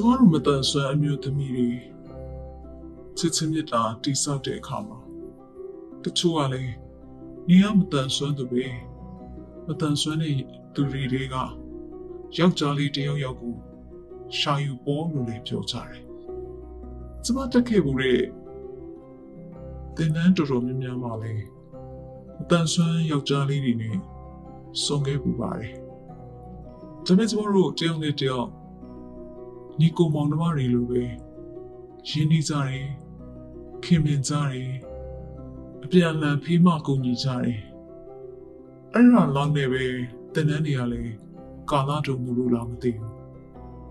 [0.00, 1.68] ျမတို့မတန်ဆွမ်းအမျိုးသမီးတွေ
[3.18, 4.98] ချစ်ချင်းမြတ်တာတိဆောက်တဲ့အခါမှာ
[6.02, 6.74] တချို့ကလည်း
[7.48, 8.66] နေရမတန်ဆွမ်းသူပဲ
[9.66, 10.34] မတန်ဆွမ်းတဲ့
[10.74, 11.36] သူတွေတွေက
[12.36, 13.54] ယောက်ျားလေးတယောက်ယောက်ကို
[14.38, 16.04] ရှာယူပေါ်လို့လည်းပြောကြတယ်။
[17.24, 18.20] ကျမတက်ခဲ့ဘူးတဲ့
[19.96, 21.34] တင်တန်းတော်တော်များများပါလေ
[22.38, 23.96] မတန်ဆွမ်းယောက်ျားလေးတွေနဲ့
[24.84, 25.74] ဆုံခဲ့ပူပါတယ်။
[27.06, 28.48] ဒါပေမဲ့ကျမတို့တယောက်နဲ့တယောက်
[29.80, 31.02] ညီကိုမောင်နှမတွေလိုပဲ
[32.08, 32.86] ရင်းနှီးကြတယ်
[33.84, 34.70] ခင်မင်ကြတယ်
[35.84, 37.60] အပြန်အလှန်ဖေးမကုန်ညီကြတယ်
[38.92, 39.84] အဲ့ဒါလောက်နေပဲ
[40.34, 41.12] တန်တန်းတွေကလည်း
[41.70, 43.10] ကာလာတုံမှုလို့လားမသိဘူး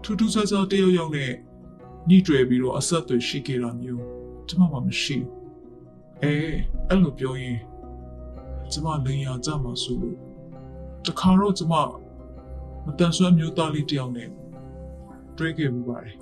[0.04, 1.32] ထူးထူးဆန်းဆန်းတယောက်ယောက်နဲ့
[2.10, 4.04] ညှိတွယ်ပြီးတော့အဆက်အသွယ်ရှိခဲ့တာမျိုး
[4.47, 5.32] ကျွန်မမှမရှိဘူး
[6.21, 6.34] အဲ
[6.89, 7.60] အဲ့လိုပြောရင်
[8.71, 10.17] ကျွန်မလိန်ရကြမှာဆိုလို့
[11.06, 11.76] တခါတော့ကျွန်မ
[12.86, 14.30] မတန်ဆွမ်းမျိုးသားလေးတယောက်နဲ့
[15.38, 16.15] တွေးခဲ့မှုပါတယ်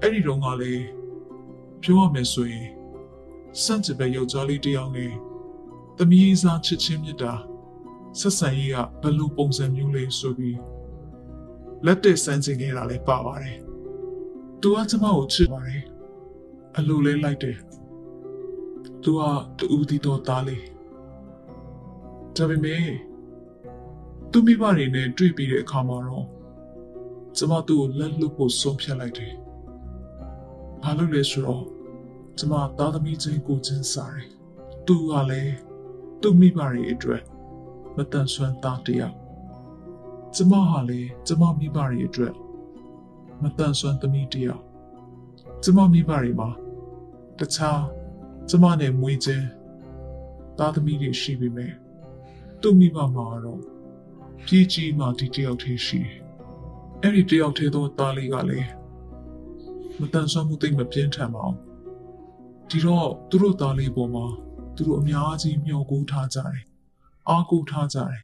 [0.00, 0.84] အဲ့ဒီတော့ကလည်း
[1.82, 2.68] ပြောရမယ်ဆိုရင်
[3.62, 5.12] စန့်ကျင်ဘက်ယောက်ျားလေးတယောက်နဲ့
[5.96, 7.34] သမီးစားချစ်ချင်းမြတ်တာ
[8.20, 10.58] ဆက်ဆံရေးကဘယ်လိုပုံစံမျိုးလဲဆိုပြီး
[11.86, 13.58] လက်တက်ဆန်းကျင်ခဲ့တာလည်းပါပါတယ်
[14.60, 15.84] သူကကျမကိုချစ်ပါတယ်
[16.76, 17.58] အလိုလဲလိုက်တယ်
[19.02, 19.20] သူက
[19.58, 20.64] တူဦးတီတော်သားလေး
[22.36, 22.84] ဒါပေမဲ့
[24.30, 26.26] သူမိဘတွေနဲ့တွေ့ပြီးတဲ့အခါမှာတော့
[27.36, 29.34] ကျမသူ့ကိုလက်လွတ်ဖို့ဆုံးဖြတ်လိုက်တယ်။
[30.82, 31.64] ဘာလို့လဲဆိုတော့
[32.38, 34.28] ကျမသားသမီးချင်းကိုချင်းစားတယ်။
[34.86, 35.54] သူကလည်း
[36.20, 37.22] သူ့မိဘတွေအတွက်
[37.96, 39.16] မတန်ဆွမ်းသားတယောက်။
[40.34, 42.34] ကျမဟာလည်းကျမမိဘတွေအတွက်
[43.42, 44.62] မတန်ဆွမ်းသမီးတယောက်။
[45.62, 46.50] ကျမမိဘတွေမှာ
[47.38, 47.82] တခြား
[48.48, 49.46] ကျမနဲ့မွေးချင်း
[50.58, 51.72] သားသမီးတွေရှိပေမဲ့
[52.60, 53.62] သူ့မိဘမှာတော့
[54.46, 56.29] ကြီးကြီးမှဒီတယောက်တည်းရှိတယ်
[57.02, 58.68] အဲ့ဒီတယောက်သေးသောသားလေးကလည်း
[60.00, 61.56] မတန်ဆွမ်းမှုသိမ့်မပြင်းထန်ပါဘူး
[62.70, 64.26] ဒီတော့သူတို့သားလေးပေါ်မှာ
[64.76, 66.64] သူတို့အများကြီးမျှော်ကိုးထားကြတယ်
[67.28, 68.20] အားကိုးထားကြတယ်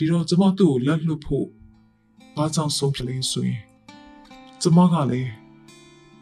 [0.00, 1.46] ဒီတော့ကျမသူ့ကိုလက်လွတ်ဖို့
[2.36, 3.62] ဘာကြောင့်ဆုံးဖြတ်လဲဆိုရင်
[4.62, 5.30] ကျမကလည်း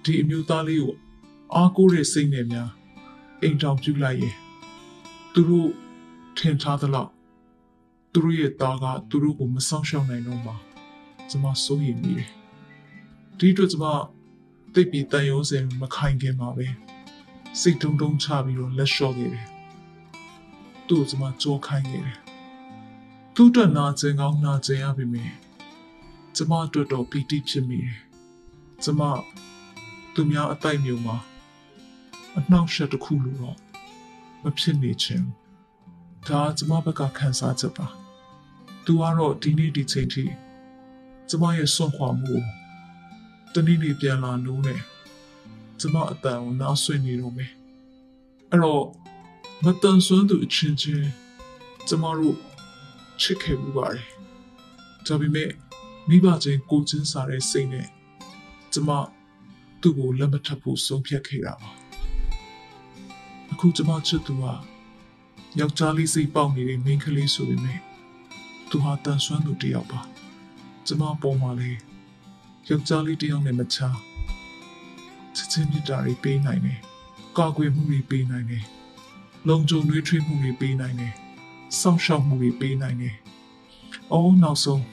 [0.05, 0.95] ဒီအမျိုးသားလေးကို
[1.55, 2.71] အားကိုးတဲ့စိတ်နဲ့များ
[3.43, 4.37] အိမ်တောင်ပြုလိုက်ရင်
[5.33, 5.71] သူတို့
[6.39, 7.11] ထင်ထားသလောက်
[8.13, 10.57] သူတို့ရဲ့သားကသူတို့ကိုမဆောင်ရှောက်နိုင်တော့မှာ
[11.29, 12.31] ကျမစိုးရိမ်မိတယ်
[13.39, 13.85] ဒီအတွက်ကျမ
[14.75, 16.67] တိတ်ပြီးတန်ရုံးစင်မခိုင်ခင်ပါပဲ
[17.61, 19.47] စိတ်တုံတုံချပြီးတော့လက်လျှော့ခဲ့တယ်
[20.89, 22.26] သူ့ကိုကျမကြောခိုင်းခဲ့တယ်
[23.39, 25.25] သူ့အတွက်နာကျင်ကောင်းနာကျင်ရပြီမေ
[26.37, 27.97] ကျမအတွက်တော့ပီတိဖြစ်မိတယ်
[28.83, 29.01] ကျမ
[30.15, 31.17] သူများအတိုက်မျိုးမှာ
[32.37, 33.57] အနှောက်အယှက်တစ်ခုလိုတော့
[34.43, 35.23] မဖြစ်နေချင်
[36.29, 37.87] ဒါကျမဘက်ကခံစားချက်ပါ
[38.85, 40.25] သူကတော့ဒီနေ့ဒီချိန်ထိ
[41.29, 42.35] ကျမရဲ့စွန့်ခွာမှု
[43.53, 44.81] တနည်းနည်းပြန်လာလို့နဲ့
[45.81, 47.53] ကျမအတန်ကိုနားဆွနေတော့မယ်
[48.51, 48.85] အဲ့တော့
[49.65, 51.09] မတန်ဆွမ်းသူအချင်းချင်း
[51.89, 52.37] ကျမတို့
[53.21, 54.05] ချစ်ခဲ့မှုပါတယ်
[55.07, 55.51] ဒါပေမဲ့
[56.09, 57.87] မိဘချင်းကိုချင်းစားတဲ့စိတ်နဲ့
[58.73, 58.91] ကျမ
[59.81, 61.71] သူ့ကိုလက်မထပ်ဖို့ဆုံးဖြတ်ခဲ့တာပါ
[63.53, 64.45] အခုကျမချစ်သူက
[65.59, 67.81] ယောက်ျားလေးစိတ်ပေါက်နေတဲ့မိန်းကလေးဆိုပေမဲ့
[68.71, 70.01] သူဟာတန်ဆွမ်းသူတစ်ယောက်ပါ
[70.87, 71.71] ကျမပေါ်မှာလေ
[72.69, 73.89] ယောက်ျားလေးတစ်ယောက်နဲ့မချာ
[75.37, 76.81] ချစ်ချင်းမြတ်တာတွေပေးနိုင်တယ်
[77.39, 78.65] ကာကွယ်မှုတွေပေးနိုင်တယ်
[79.49, 81.15] လုံခြုံတွေထွေးမှုတွေပေးနိုင်တယ်
[81.81, 83.17] စောင့်ရှောက်မှုတွေပေးနိုင်တယ်
[84.13, 84.85] အော်နောက်ဆုံး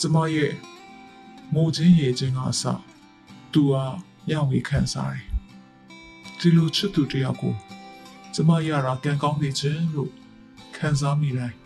[0.00, 0.52] ကျမရဲ့
[1.54, 2.62] မိုးချင်းရေချင်းကအစ
[3.52, 3.84] သူဟာ
[4.30, 5.26] ရဝေခံစားတယ်
[6.38, 7.54] ဒီလိုချစ်သူတယောက်ကို
[8.34, 10.10] ကျမရတာကံကောင်းနေခြင်းလို့
[10.76, 11.56] ခံစားမိတိုင်း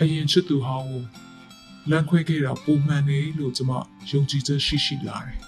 [0.00, 1.04] အရင်ချစ်သူဟောင်းကို
[1.90, 3.70] လမ်းခွဲခဲ့တာပုံမှန်နေလို့ကျမ
[4.10, 5.38] ယုံကြည်ချက်ရှိရှိလာတယ်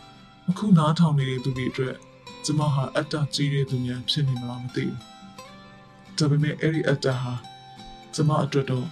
[0.48, 1.96] ။အခုနားထောင်နေတဲ့သူတွေအတွက်
[2.44, 4.98] ကျမဟာအတ္တကြီးတဲ့သူများဖြစ်နေမလားမသိဘူး။
[6.18, 7.32] ဒါပေမဲ့အဲ့ဒီအတ္တဟာ
[8.14, 8.88] ကျမအတွက်တော့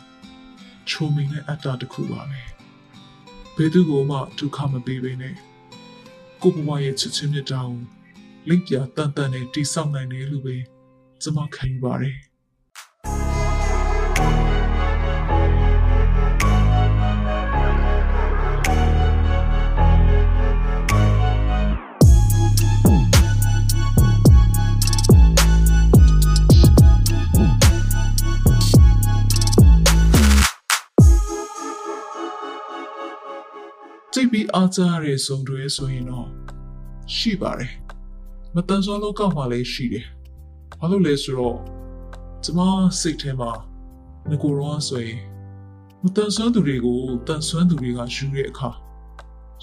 [0.88, 2.40] ချုံမိတဲ့အတ္တတစ်ခုပါပဲ။
[3.56, 5.35] ဘယ်သူကမှဒုက္ခမပေးဘဲနဲ့
[6.42, 7.80] ကိုဘဝရဲ့ချစ်ချင်းမြတ်တာကို
[8.48, 10.56] လိပ်ပြတန်တန်နဲ့တိဆောက်နိုင်တယ်လို့ပဲ
[11.22, 12.18] ကျမခံယူပါတယ်။
[34.56, 36.28] အားကြရတဲ့ဇုံတွေဆိုရင်တော့
[37.14, 37.72] ရှိပါတယ်
[38.54, 40.06] မတန်ဆွမ်းလောကမှာလည်းရှိတယ်
[40.78, 41.58] ဘာလို့လဲဆိုတော့
[42.44, 42.60] ကျမ
[43.00, 43.52] စိတ်ထဲမှာ
[44.30, 45.20] ငကိုရောဆိုရင်
[46.02, 48.70] မတန်ဆွမ်းသူတွေကိုတန်ဆွမ်းသူတွေကယူတဲ့အခါ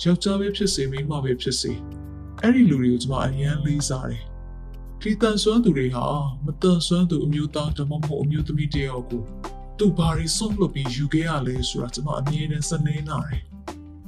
[0.01, 1.71] ယောက်ျားပဲဖြစ်စေမိန်းမပဲဖြစ်စေ
[2.41, 4.23] အဲ့ဒီလူတွေကိုကျမအရင်လေးစားတယ်
[5.01, 6.05] ဒီတန်ဆွမ်းသူတွေဟာ
[6.45, 9.23] မတန်ဆွမ်းသူအမျိုးသားဓမ္မမဟုတ်အမျိုးသမီးတယောက်ကို
[9.77, 13.48] သူဘာတွေဆုံးလို့ပြီးယူခဲ့ရလဲဆိုတာကျမအမြဲတမ်းစနေနာတယ်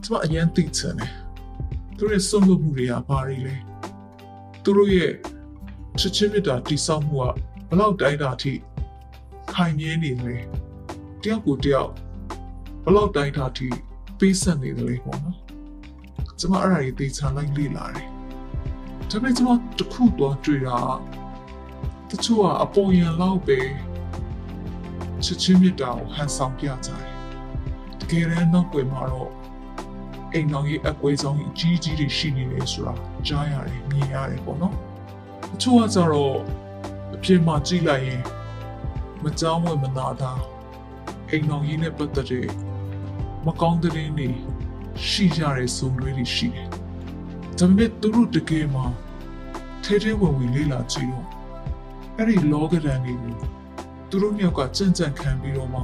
[0.04, 1.12] ကျမအရင်သိချင်တယ်
[1.98, 3.56] သူရဲ့ဆုံးလို့မှုတွေကဘာတွေလဲ
[4.64, 5.14] သူတို့ရဲ့
[6.00, 7.26] ချစ်ချင်းမြတ်တာတိဆောက်မှုက
[7.70, 8.54] ဘလောက်တိုင်းတာထိ
[9.52, 10.36] ခိုင်မြဲနေလဲ
[11.22, 11.92] တယောက်ကိုတယောက်
[12.86, 13.68] ဘလောက်တိုင်းတာထိ
[14.20, 15.38] ပေးဆက်နေတယ်လေပေါ့နော်
[16.40, 18.08] ကျမအဲ့ဒါကြီးသိချလိုက်လေ့လာတယ်
[19.10, 20.80] ဒါပေမဲ့ကျမတခုတော့တွေ့တာ
[22.10, 23.60] တချို့ကအပေါ်ရန်လောက်ပဲ
[25.24, 27.06] ချစ်ချင်းမြတ်တာကိုဟန်ဆောင်ပြကြတယ်
[28.00, 29.32] တကယ်တမ်းနောက်ွယ်မှာတော့
[30.34, 32.94] အိမ်တော်ကြီးအကွဲဆောင်ကြီးအကြီးကြီးတွေရှိနေတယ်ဆိုတာ
[33.28, 34.76] ကြားရတယ်မြင်ရတယ်ပေါ့နော်
[35.54, 36.36] အချို့ကကြတော့
[37.16, 38.22] အပြင်မှာကြည့်လိုက်ရင်
[39.24, 40.32] မကြောင်းဝင်မနာတာ
[41.30, 42.48] အိမ်တော်ကြီးနဲ့ပတ်သက်တဲ့
[43.46, 44.28] မကောင်းတဲ့တွေ
[45.08, 46.68] ရှိကြတဲ့စုံတွေတွေရှိတယ်
[47.58, 48.86] ဒါပေမဲ့သူတို့တကယ်မှာ
[49.84, 51.28] ထဲထဲဝင်ဝင်လေးလာကြည့်တော့
[52.18, 53.36] အဲ့ဒီလောကဒဏ်တွေကို
[54.10, 55.82] သူတို့မြောက်ကကြံ့ကြံ့ခံပြီးတော့မှ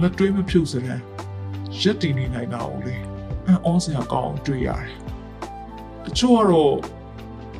[0.00, 1.00] လက်တွေးမဖြုတ်စတဲ့
[1.80, 3.17] ရက်တည်နေနိုင်တာ ਉਹ လေ
[3.48, 4.90] အံ့ဩစရာကောင်းတွေ့ရတယ်။
[6.04, 6.76] တချို့ကတော့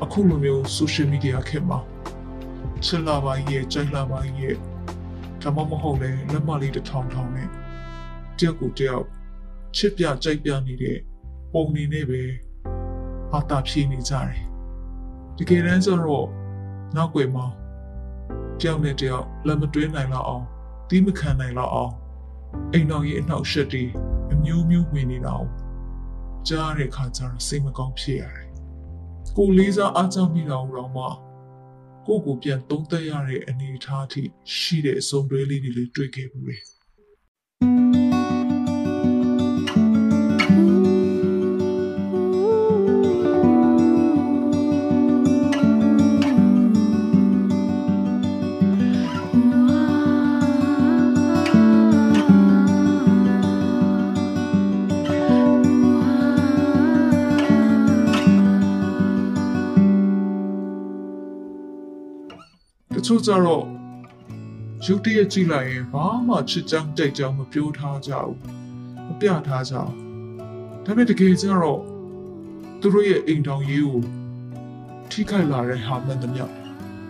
[0.02, 1.78] အခုလိုမျိုး social media ခေတ်မှာ
[2.84, 4.54] ချစ်လာပါရဲ့ကြိုက်လာပါရဲ့
[5.42, 7.48] ဒါမှမဟုတ်လေလက်မလေးတစ်ထောင်ထောင်နဲ့
[8.38, 9.04] တယောက်ကိုတယောက်
[9.76, 10.98] ချစ်ပြကြိုက်ပြနေတဲ့
[11.52, 12.22] ပုံနေနဲ့ပဲ
[13.32, 14.42] အာတာဖြေနေကြတယ်။
[15.38, 16.26] တကယ်တမ်းကျတော့
[16.96, 17.46] နောက်ွယ်မှာ
[18.60, 20.44] တယောက်နဲ့တယောက်လက်မတွဲနိုင်တော့အောင်
[20.88, 21.92] တီးမခံနိုင်တော့အောင်
[22.72, 23.84] အိမ်တော်ကြီးအနှောက်အယှက်တွေ
[24.32, 25.48] အမျိုးမျိုးဝင်နေတာအောင်
[26.48, 28.48] ကြားတဲ့ခါကျတော့စိတ်မကောင်းဖြစ်ရတယ်။
[29.36, 31.04] ကိုလေးစားအားကြမိတာတော့မှ
[32.06, 34.22] ကိုကိုပြန်သုံးသက်ရတဲ့အနေအထားအထိ
[34.56, 36.58] ရှိတဲ့အစုံတွဲလေးတွေလေးတွေ့ခဲ့ဘူးလေ။
[63.08, 63.64] ချို့ကြတော့
[64.84, 68.36] ရုပ်တရက်ကြည့်လိုက်ရင်ဘာမှချစ်ကြောင်တိတ်ကြောင်မပြောထားကြဘူး
[69.06, 71.80] မပြထားကြဘူးဒါပေမဲ့တကယ်ကျတော့
[72.80, 74.00] သူတို့ရဲ့အိမ်တောင်ရေးကို
[75.10, 76.44] ထိခိုက်လာတဲ့ဟာမှန်သမျှ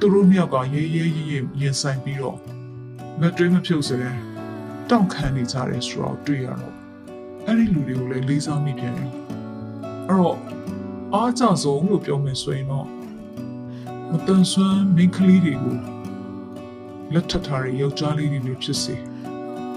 [0.00, 2.38] သူတို့မြောက်ကရဲရဲရဲရဲရင်ဆိုင်ပြီးတော့
[3.20, 4.16] မတွေးမဖြုတ်စတဲ့
[4.90, 6.74] တောင့်ခံနေကြတယ်ဆိုတော့တွေ့ရတော့
[7.46, 9.10] အဲ့ဒီလူတွေကိုလည်းလေးစားမိပြန်တယ်
[10.08, 10.38] အဲ့တော့
[11.14, 12.88] အားကြဆုံးလို့ပြောမယ်ဆိုရင်တော့
[14.12, 15.76] မတန်ဆွမ်းမိန်းကလေးတွေကို
[17.14, 18.94] လက်ထပ်ထားတဲ့ယောက်ျားလေးတွေပဲဖြစ်စေ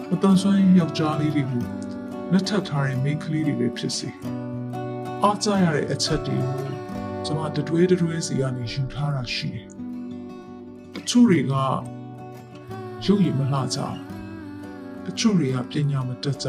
[0.09, 1.63] မတန်ဆွမ်းယောက်ျားလေးတွေကို
[2.31, 4.09] လက်ထပ်ထားတဲ့မိန်းကလေးတွေပဲဖြစ်စေ
[5.23, 6.57] အားကြရတဲ့အချက်တွေကို
[7.25, 9.67] ကျွန်မတတွေးတတွေးစီကနေယူထားတာရှိတယ်
[11.13, 11.53] ချို့တွေက
[13.05, 13.79] ရုပ်ရည်မလှကြ
[15.05, 16.47] တချို့တွေကပညာမတတ်ကြ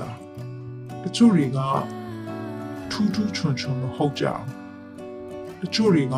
[1.02, 1.58] တချို့တွေက
[2.90, 4.24] ထူးထူးချွန်ချွန်မဟုတ်ကြ
[5.60, 6.16] တချို့တွေက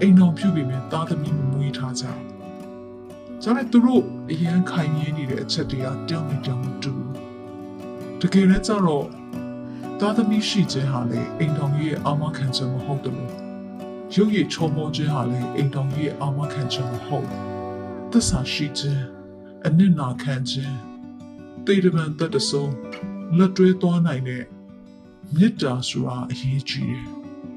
[0.00, 2.04] အိမ်တော်ပြုပြီးမြင်သားသမီးမမွေးထားကြ။
[3.42, 7.10] ဒါနဲ့သူတို့အရန်ခိုင်မြဲနေတဲ့အချက်တွေကတောင်းနေတောင်းမတူဘူး။
[8.20, 9.06] တကယ်လည်းကြတော့
[10.00, 13.34] သားသမီးရှိခြင်းဟာလေအိမ်တော်ကြီးရဲ့အာမခံချက်မဟုတ်တယ်လို့
[14.14, 17.28] ရုပ်ရည်ချုံမောခြင်းဟာလေအိမ်တော်ကြီးရဲ့အာမခံချက်မဟုတ်
[18.10, 19.04] သစ္စာရှိခြင်း
[19.66, 20.76] အနစ်နာခံခြင်း
[21.66, 22.74] တေတမန်တတ်တဆုံး
[23.36, 24.44] လက်တွဲသွားနိုင်တဲ့
[25.34, 27.06] မေတ္တာဆိုတာအရေးကြီးတယ်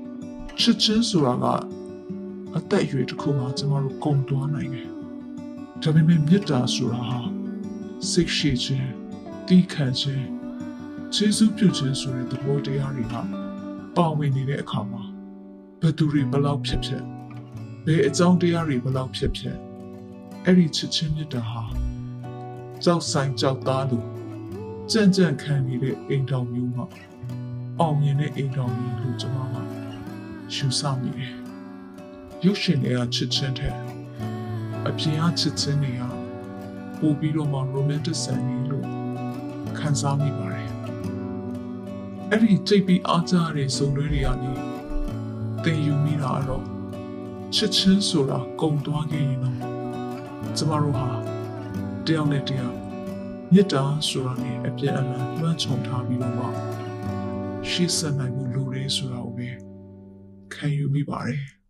[0.60, 1.46] ။ချစ်ချင်းဆိုတာက
[2.58, 4.90] အသက်အရွယ်တစ်ခုမှကျမတို့ကုန်သွားနိုင်တယ်။
[5.84, 7.20] ဒါပေမဲ့မေတ္တာဆိုတာဟာ
[8.12, 8.92] စိတ်ရှိခြင်း
[9.48, 10.28] တီးခံခြင်း
[11.14, 13.16] ကျေးဇူးပြုခြင်းဆိုတဲ့သဘောတရားတွေက
[13.96, 15.04] ပါဝင်နေတဲ့အခါမှာ
[15.82, 17.04] ဘယ်သူတွေဘလောက်ဖြစ်ဖြစ်
[17.86, 19.58] ဘယ်အကြောင်းတရားတွေဘလောက်ဖြစ်ဖြစ်
[20.46, 21.64] အဲ့ဒီချစ်ချင်းမေတ္တာဟာ
[22.84, 24.08] ကြောက်ဆိုင်ကြောက်သားလို့
[24.92, 26.86] ကြံ့ကြံ့ခံနေတဲ့အိမ်တော်မျိုးမှာ
[27.80, 29.58] အောင်မြင်တဲ့အိမ်တော်မျိုးလို့ကျွန်တော်က
[30.56, 31.43] ယူဆမိတယ်
[32.46, 33.76] ရုပ်ရှင်တွေကချစ်ချင်းတဲ့
[34.88, 36.04] အပြင်အချစ်ချင်းတွေက
[37.00, 38.88] ပို့ပြီးတော့မှ romantic ဆန်နေလို့
[39.78, 40.70] ခံစားမိပါတယ်
[42.30, 44.54] အဲ့ဒီကြိတ်ပြီးအားကြတဲ့စုံတွဲတွေကနေ
[45.64, 46.66] သင်ယူမိတာတော့
[47.56, 49.58] ချစ်ချင်းဆိုတာကုံသွားခဲ့ရင်တော့
[50.58, 51.10] ကျမတို့ဟာ
[52.06, 52.78] တယောက်နဲ့တယောက်
[53.54, 56.46] မေတ္တာဆိုတာနဲ့အပြည့်အလန်းလွှမ်းခြုံထားပြီးတော့မှ
[57.70, 59.50] ရှေ့ဆက်နိုင်မှုလိုတယ်ဆိုတာကိုပဲ
[60.54, 61.63] ခံယူမိပါတယ်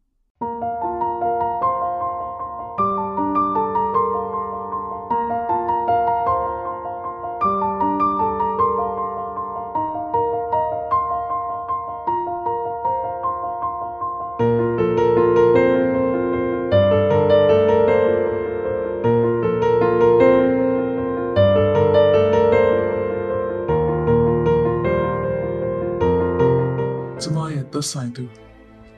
[27.83, 28.25] သက်ဆိုင်သူ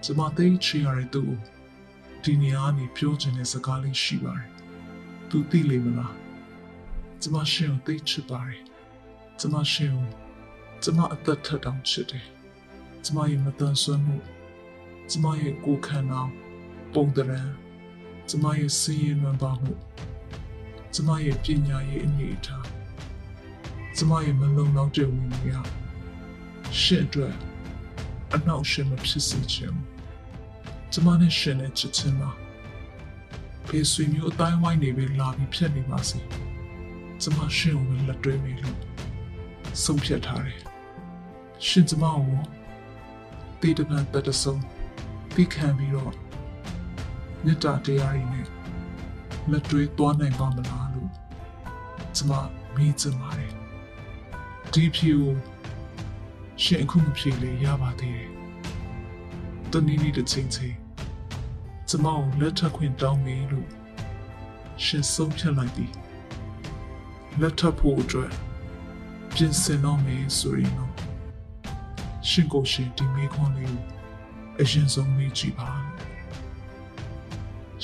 [0.04, 1.38] ကျမသိချင်ရတဲ့သူကို
[2.24, 4.50] ဒီနေရာကနေပြောချင်တဲ့စကားလေးရှိပါတယ်။
[5.30, 6.14] သူသိလိမ့်မလား။
[7.22, 8.62] ကျမရှင်ကိုသိချစ်ပါတယ်။
[9.40, 10.08] ကျမရှင်ကို
[10.84, 12.26] ကျမအသက်ထက်တောင်ချစ်တယ်။
[13.06, 14.18] ကျမရဲ့မတန်ဆွမ်းမှု
[15.12, 16.22] ကျမရဲ့ကိုယ်ခန္ဓာ
[16.94, 17.42] ပုံတရံ
[18.30, 19.74] ကျမရဲ့စည်ရင်လွန်ပါမှု
[20.94, 22.68] ကျမရဲ့ပညာရေးအနေအထား
[23.98, 25.70] ကျမရဲ့မလုံလောက်တဲ့ဝိညာဉ်
[26.80, 27.36] ရှင့်အတွက်
[28.34, 29.88] အနောက်ရှင်မဖြစ်စေချင်ဘူး
[30.92, 32.32] ကျမနဲ့ရှင်နဲ့ချစ်ချင်းပါ
[33.68, 36.20] ဖေးဆွေမျိုးအတိုင်းဝိုင်းနေပြီလာပြီးဖြစ်နေပါစေ
[37.22, 38.80] ကျမရှင်ကိုလက်တွဲမိလို့
[39.84, 40.62] ဆုံးဖြတ်ထားတယ်
[41.68, 42.40] ရှင်ကျမကို
[43.62, 44.64] တေးတပံတတဆုံး
[45.34, 46.14] ပြီးခံပြီးတော့
[47.44, 48.48] မေတ္တာတရားတွေနဲ့
[49.52, 51.12] လက်တွဲသွားနိုင်ပါမလားလို့
[52.16, 52.32] ကျမ
[52.76, 53.54] မေးချင်ပါတယ်
[54.74, 55.55] ဒီဖြူကို
[56.64, 58.30] ရှင်အခုမဖြေလေရပါသေးတယ်။
[59.72, 60.76] တနည်းနည်းတစ်ချိန်ချိန်
[61.90, 63.70] ကျမကိုလက်ထပ်ခွင့်တောင်းမေးလို့
[64.84, 65.92] ရှင်ဆုံးဖြတ်လိုက်သည်။
[67.42, 68.32] လက်ထပ်ဖို့အတွက်
[69.34, 70.94] ပြင်ဆင်တော့မေးဆိုရင်တော့
[72.30, 73.84] ရှင်ကိုရှင်ဒီမေးခွန်းလေးကို
[74.60, 75.96] အရင်ဆုံးမေးကြည့်ပါလို့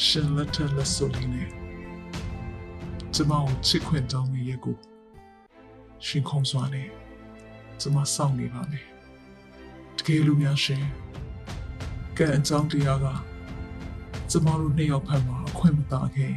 [0.05, 1.49] ရှင်လက်ထပ်လက်စွပ်လေးနဲ့
[3.13, 4.77] ကျမကိုချစ်ခွင့်တောင်းမေးရဲ့ကို
[6.05, 6.87] ရှင်ခုံစွာနဲ့
[7.81, 8.85] ကျမစောင့်နေပါမယ်
[9.97, 10.85] တကယ်လို့များရှင်
[12.17, 13.05] ကဲအကြောင်းတရားက
[14.31, 16.35] ကျမတို့နှစ်ယောက်ဖက်မှာအခွင့်မသာခဲ့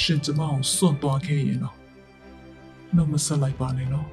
[0.00, 1.76] ရှင်ကျမကိုစွန့်သွားခဲ့ရင်တော့
[2.94, 4.08] နှုတ်မဆက်လိုက်ပါနဲ့နော်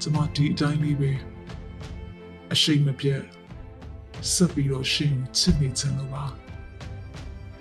[0.00, 1.12] ကျမဒီအတိုင်းလေးပဲ
[2.52, 3.22] အရှိန်မပြတ်
[4.32, 6.24] ဆက်ပြီးတော့ရှင်ချစ်နေချင်လို့ပါ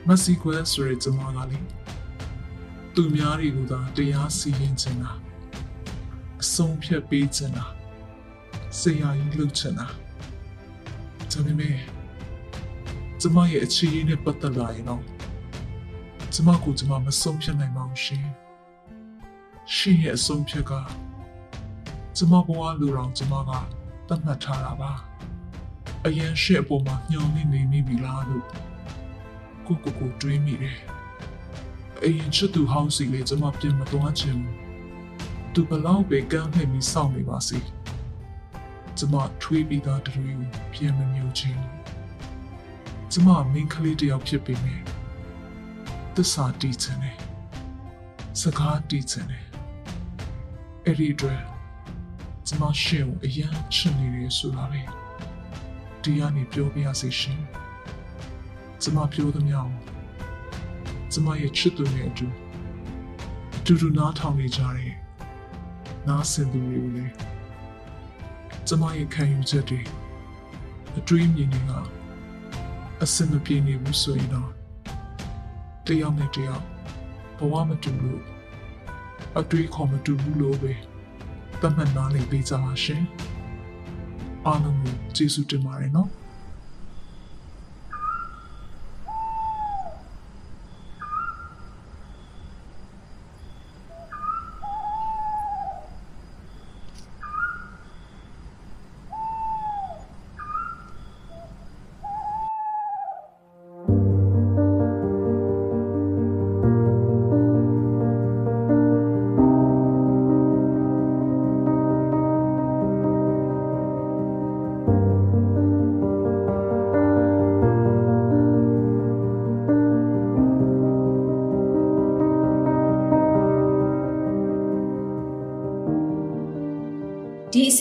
[0.07, 1.59] မစီကွဲဆိုရကျမကလေ
[2.95, 5.11] သူများတွေကိုသာတရားစီရင်ချင်တာ
[6.41, 7.65] အဆုံးဖြတ်ပေးချင်တာ
[8.79, 9.87] ဆရာကြီးလှုပ်ချင်တာ
[11.31, 11.75] ဒါပေမဲ့
[13.21, 15.03] ကျမရဲ့အခြေအနေနဲ့ပတ်သက်လာရင်တော့
[16.33, 18.25] ကျမကိုကျမမဆုံးဖြတ်နိုင်ပါဘူးရှင်
[19.75, 20.71] ရှင်ရဲ့အဆုံးဖြတ်က
[22.17, 23.51] ကျမဘဝလူတော်ကျမက
[24.07, 24.91] တတ်မှတ်ထားတာပါ
[26.05, 28.45] အရင်ရှစ်အပေါ်မှာညှော်နေနေမိပြီလားလို့
[29.65, 30.77] ကိုကိုကိုတွေးမိတယ်
[32.03, 34.66] အရင်ချစ်သူဟောင်းစီလေးကျမပြင်မသွားချင်ဘူး
[35.59, 37.59] သူဘလောက်ပဲကမ်းလှည့်ပြီးစောင့်နေပါစေ
[38.97, 41.61] ကျမထွေးပြီးသားတွေကိုပြန်မမျိုးချင်း
[43.11, 44.81] ကျမမင်းကလေးတယောက်ဖြစ်ပေမဲ့
[46.15, 47.17] သစ္စာတည်ချင်တယ်
[48.41, 49.45] စကားတည်ချင်တယ်
[50.85, 51.41] အဲ့ဒီအတွက်
[52.47, 54.83] ကျမရှင့်ကိုအရန်ချစ်နေတယ်ဆိုတာပဲ
[56.01, 57.41] ဒီကနေပြောပြရစီရှင်
[58.81, 59.69] ကျမပြောသမျှကို
[61.11, 62.27] ကျမရဲ့ချစ်သူနဲ့အတူ
[63.57, 65.06] အတူတူနားထောင်နေကြတဲ့
[66.07, 67.13] နားဆင်သူတွေကိုလည်း
[68.67, 69.81] ကျမရဲ့ခံယူချက်တွေ
[70.97, 71.71] အတွေးမြင်တွေက
[73.03, 74.51] အစင်မပြေနေဘူးဆိုရင်တော့
[75.85, 76.63] တယောက်နဲ့တယောက်
[77.37, 78.21] ဘဝမတူလို့
[79.39, 80.73] အတွေးခေါ်မတူဘူးလို့ပဲ
[81.61, 83.03] သတ်မှတ်နားလည်ပေးကြပါရှင်
[84.45, 86.09] အားလုံးကိုကျေးဇူးတင်ပါတယ်နော်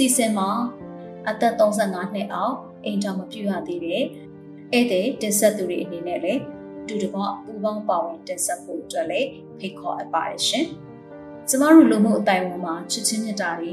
[0.07, 0.49] စီအစဉ်မှာ
[1.31, 4.03] အသက်35နှစ်အောက်အိမ်တော်မပြည့်ရသေးတဲ့
[4.73, 6.41] ဧည့်သည်တင်ဆက်သူတွေအနေနဲ့လည်း
[6.89, 9.29] တူတကွပူပေါင်းပါဝင်တင်ဆက်ဖို့အတွက်လည်း
[9.59, 10.67] ဖိတ်ခေါ်အပ်ပါတယ်ရှင်။
[11.49, 13.73] ကျမတို့လူမှုအတိုင်းအဝန်မှာချစ်ချင်းမြတ်တာတွေ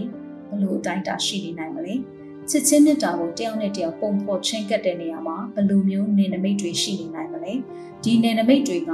[0.49, 1.95] ဘလို့အတိုင်းတာရှိနေနိုင်မလဲ။
[2.49, 7.53] ချစ်ချင်းမြတ်တာကိုတယောက်နဲ့တယောက်ပုံဖော်ချင်းကပ်တဲ့နေရာမှာဘလို့မျိုးနေနမိတ်တွေရှိနေနိုင်မလဲ။
[8.03, 8.91] ဒီနေနမိတ်တွေက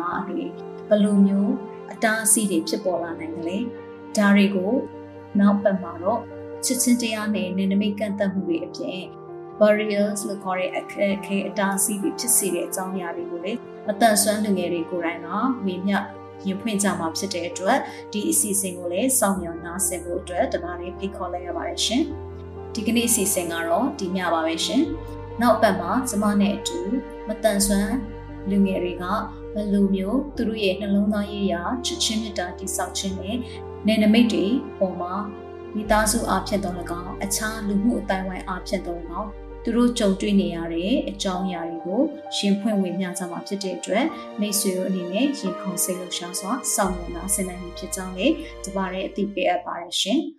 [0.90, 1.54] ဘလို့မျိုး
[1.92, 3.58] အတားအဆီးတွေဖြစ်ပေါ်လာနိုင်မလဲ။
[4.18, 4.74] ဒါတွေကို
[5.40, 6.22] နောက်ပတ်မှာတော့
[6.66, 9.02] ချစ်ချင်းတရားနဲ့နေနမိတ်ကန့်သက်မှုတွေအပြင်
[9.60, 13.54] barriers လို့ခေါ်တဲ့အခက်အခဲအတားအဆီးတွေဖြစ်စေတဲ့အကြောင်းအရာတွေကိုလေ
[13.92, 15.28] အသက်ဆွမ်းလူငယ်တွေကိုယ်တိုင်က
[15.66, 15.98] ဝေမျှ
[16.46, 17.80] ရင်ဖွင့်ကြမှာဖြစ်တဲ့အတွက်
[18.12, 22.04] ဒီအစီအစဉ်ကိုလည်းစောင့်မျှော်နားဆင်ဖို့အတွက်တပါးလေးဖိတ်ခေါ်လိုက်ရပါတယ်ရှင်
[22.74, 24.84] ဒီကနေ့အစီအစဉ်ကတော့ဒီညပါပဲရှင်
[25.42, 26.80] နောက်ပတ်မှာကျမနဲ့အတူ
[27.28, 27.96] မတန်ဆွမ်း
[28.50, 29.04] လူငယ်တွေက
[29.54, 33.38] ဘယ်လိုမျိုးသူတို့ရဲ့နှလုံးသားရေးရာချစ်ချင်းမြတ်တာတိဆောက်ခြင်းနဲ့
[33.88, 34.46] နယ်နိမိတ်တွေ
[34.80, 35.14] ပေါ်မှာ
[35.76, 39.30] မိသားစုအားဖြင့်တော့၎င်းအခြားလူမှုအတိုင်းဝိုင်းအားဖြင့်တော့၎င်း
[39.64, 42.02] သူတို့ကြုံတွေ့နေရတဲ့အကြောင်းအရာတွေကို
[42.36, 44.06] ရှင်ဖွင့်ဝေမျှကြမှာဖြစ်တဲ့အတွက်
[44.40, 48.34] မိတ်ဆွေတို့အနေနဲ့ရင်ခုန်စိတ်လှုပ်ရှားစွာစောင့်မျှော်နာဆင်နိုင်မှုဖြစ်ကြောင်းလည်း
[48.66, 50.20] တပါးတဲ့အသိပေးအပ်ပါတယ်ရှင်။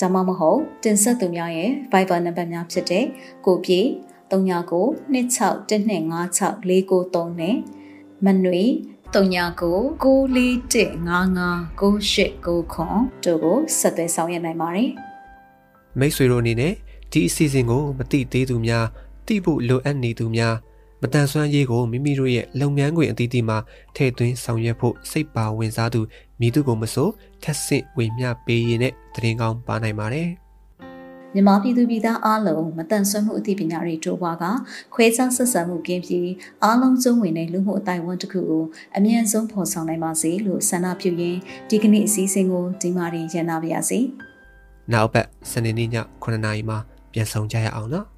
[0.00, 3.04] ဒါမှမဟုတ်တင်ဆက်သူများရဲ့ Viber နံပါတ်များဖြစ်တဲ့
[3.46, 3.80] ကိုပြေ
[4.30, 7.56] 39 26125649နဲ့
[8.24, 8.64] မနွေ
[9.14, 12.62] 39 941559899တို့
[13.44, 14.90] ကိုဆက်သွယ်ဆောင်ရွက်နိုင်ပါတယ်
[15.98, 16.72] မိတ်ဆွေတို့အနေနဲ့
[17.12, 18.86] ဒီအစီအစဉ်ကိုမတိသေးသူများ
[19.26, 20.54] တိဖို့လိုအပ်နေသူများ
[21.02, 23.58] မတန်ဆွမ်းရေးကိုမိမိတို့ရဲ့လုပ်ငန်းခွင်အသီးသီးမှာ
[23.96, 26.00] ထည့်သွင်းဆောင်ရွက်ဖို့စိတ်ပါဝင်စားသူ
[26.40, 27.08] မိသူကိုမဆို
[27.42, 30.28] ထက်ဆင့်ဝေမျှပေးရင်တဲ့တရင်ကောင်းပါနိုင်ပါတယ်
[31.34, 34.44] မြန်မာပြည်သူပြည်သားအားလုံးမတန်ဆွမ်းမှုအသိပညာတွေတိုးပွားက
[34.94, 36.30] ခွဲခြားဆက်ဆံမှုကင်းပြီး
[36.62, 38.64] အားလုံးစုံဝင်တဲ့လူမှုအတိုင်းအဝန်တစ်ခုကို
[38.96, 43.98] အမြင့်ဆုံးဖော်ဆောင်နိုင်ပါစေလို့ဆန္ဒပြုရင်းဒီကနေ့အစည်းအဝေးကိုဒီမှာရင်ရန်နာပါရစေ။
[44.92, 45.90] နောက်ပတ်စနေနေ့ည
[46.22, 46.78] 9:00နာရီမှာ
[47.12, 48.06] ပြန်ဆောင်ကြရအောင်နော်။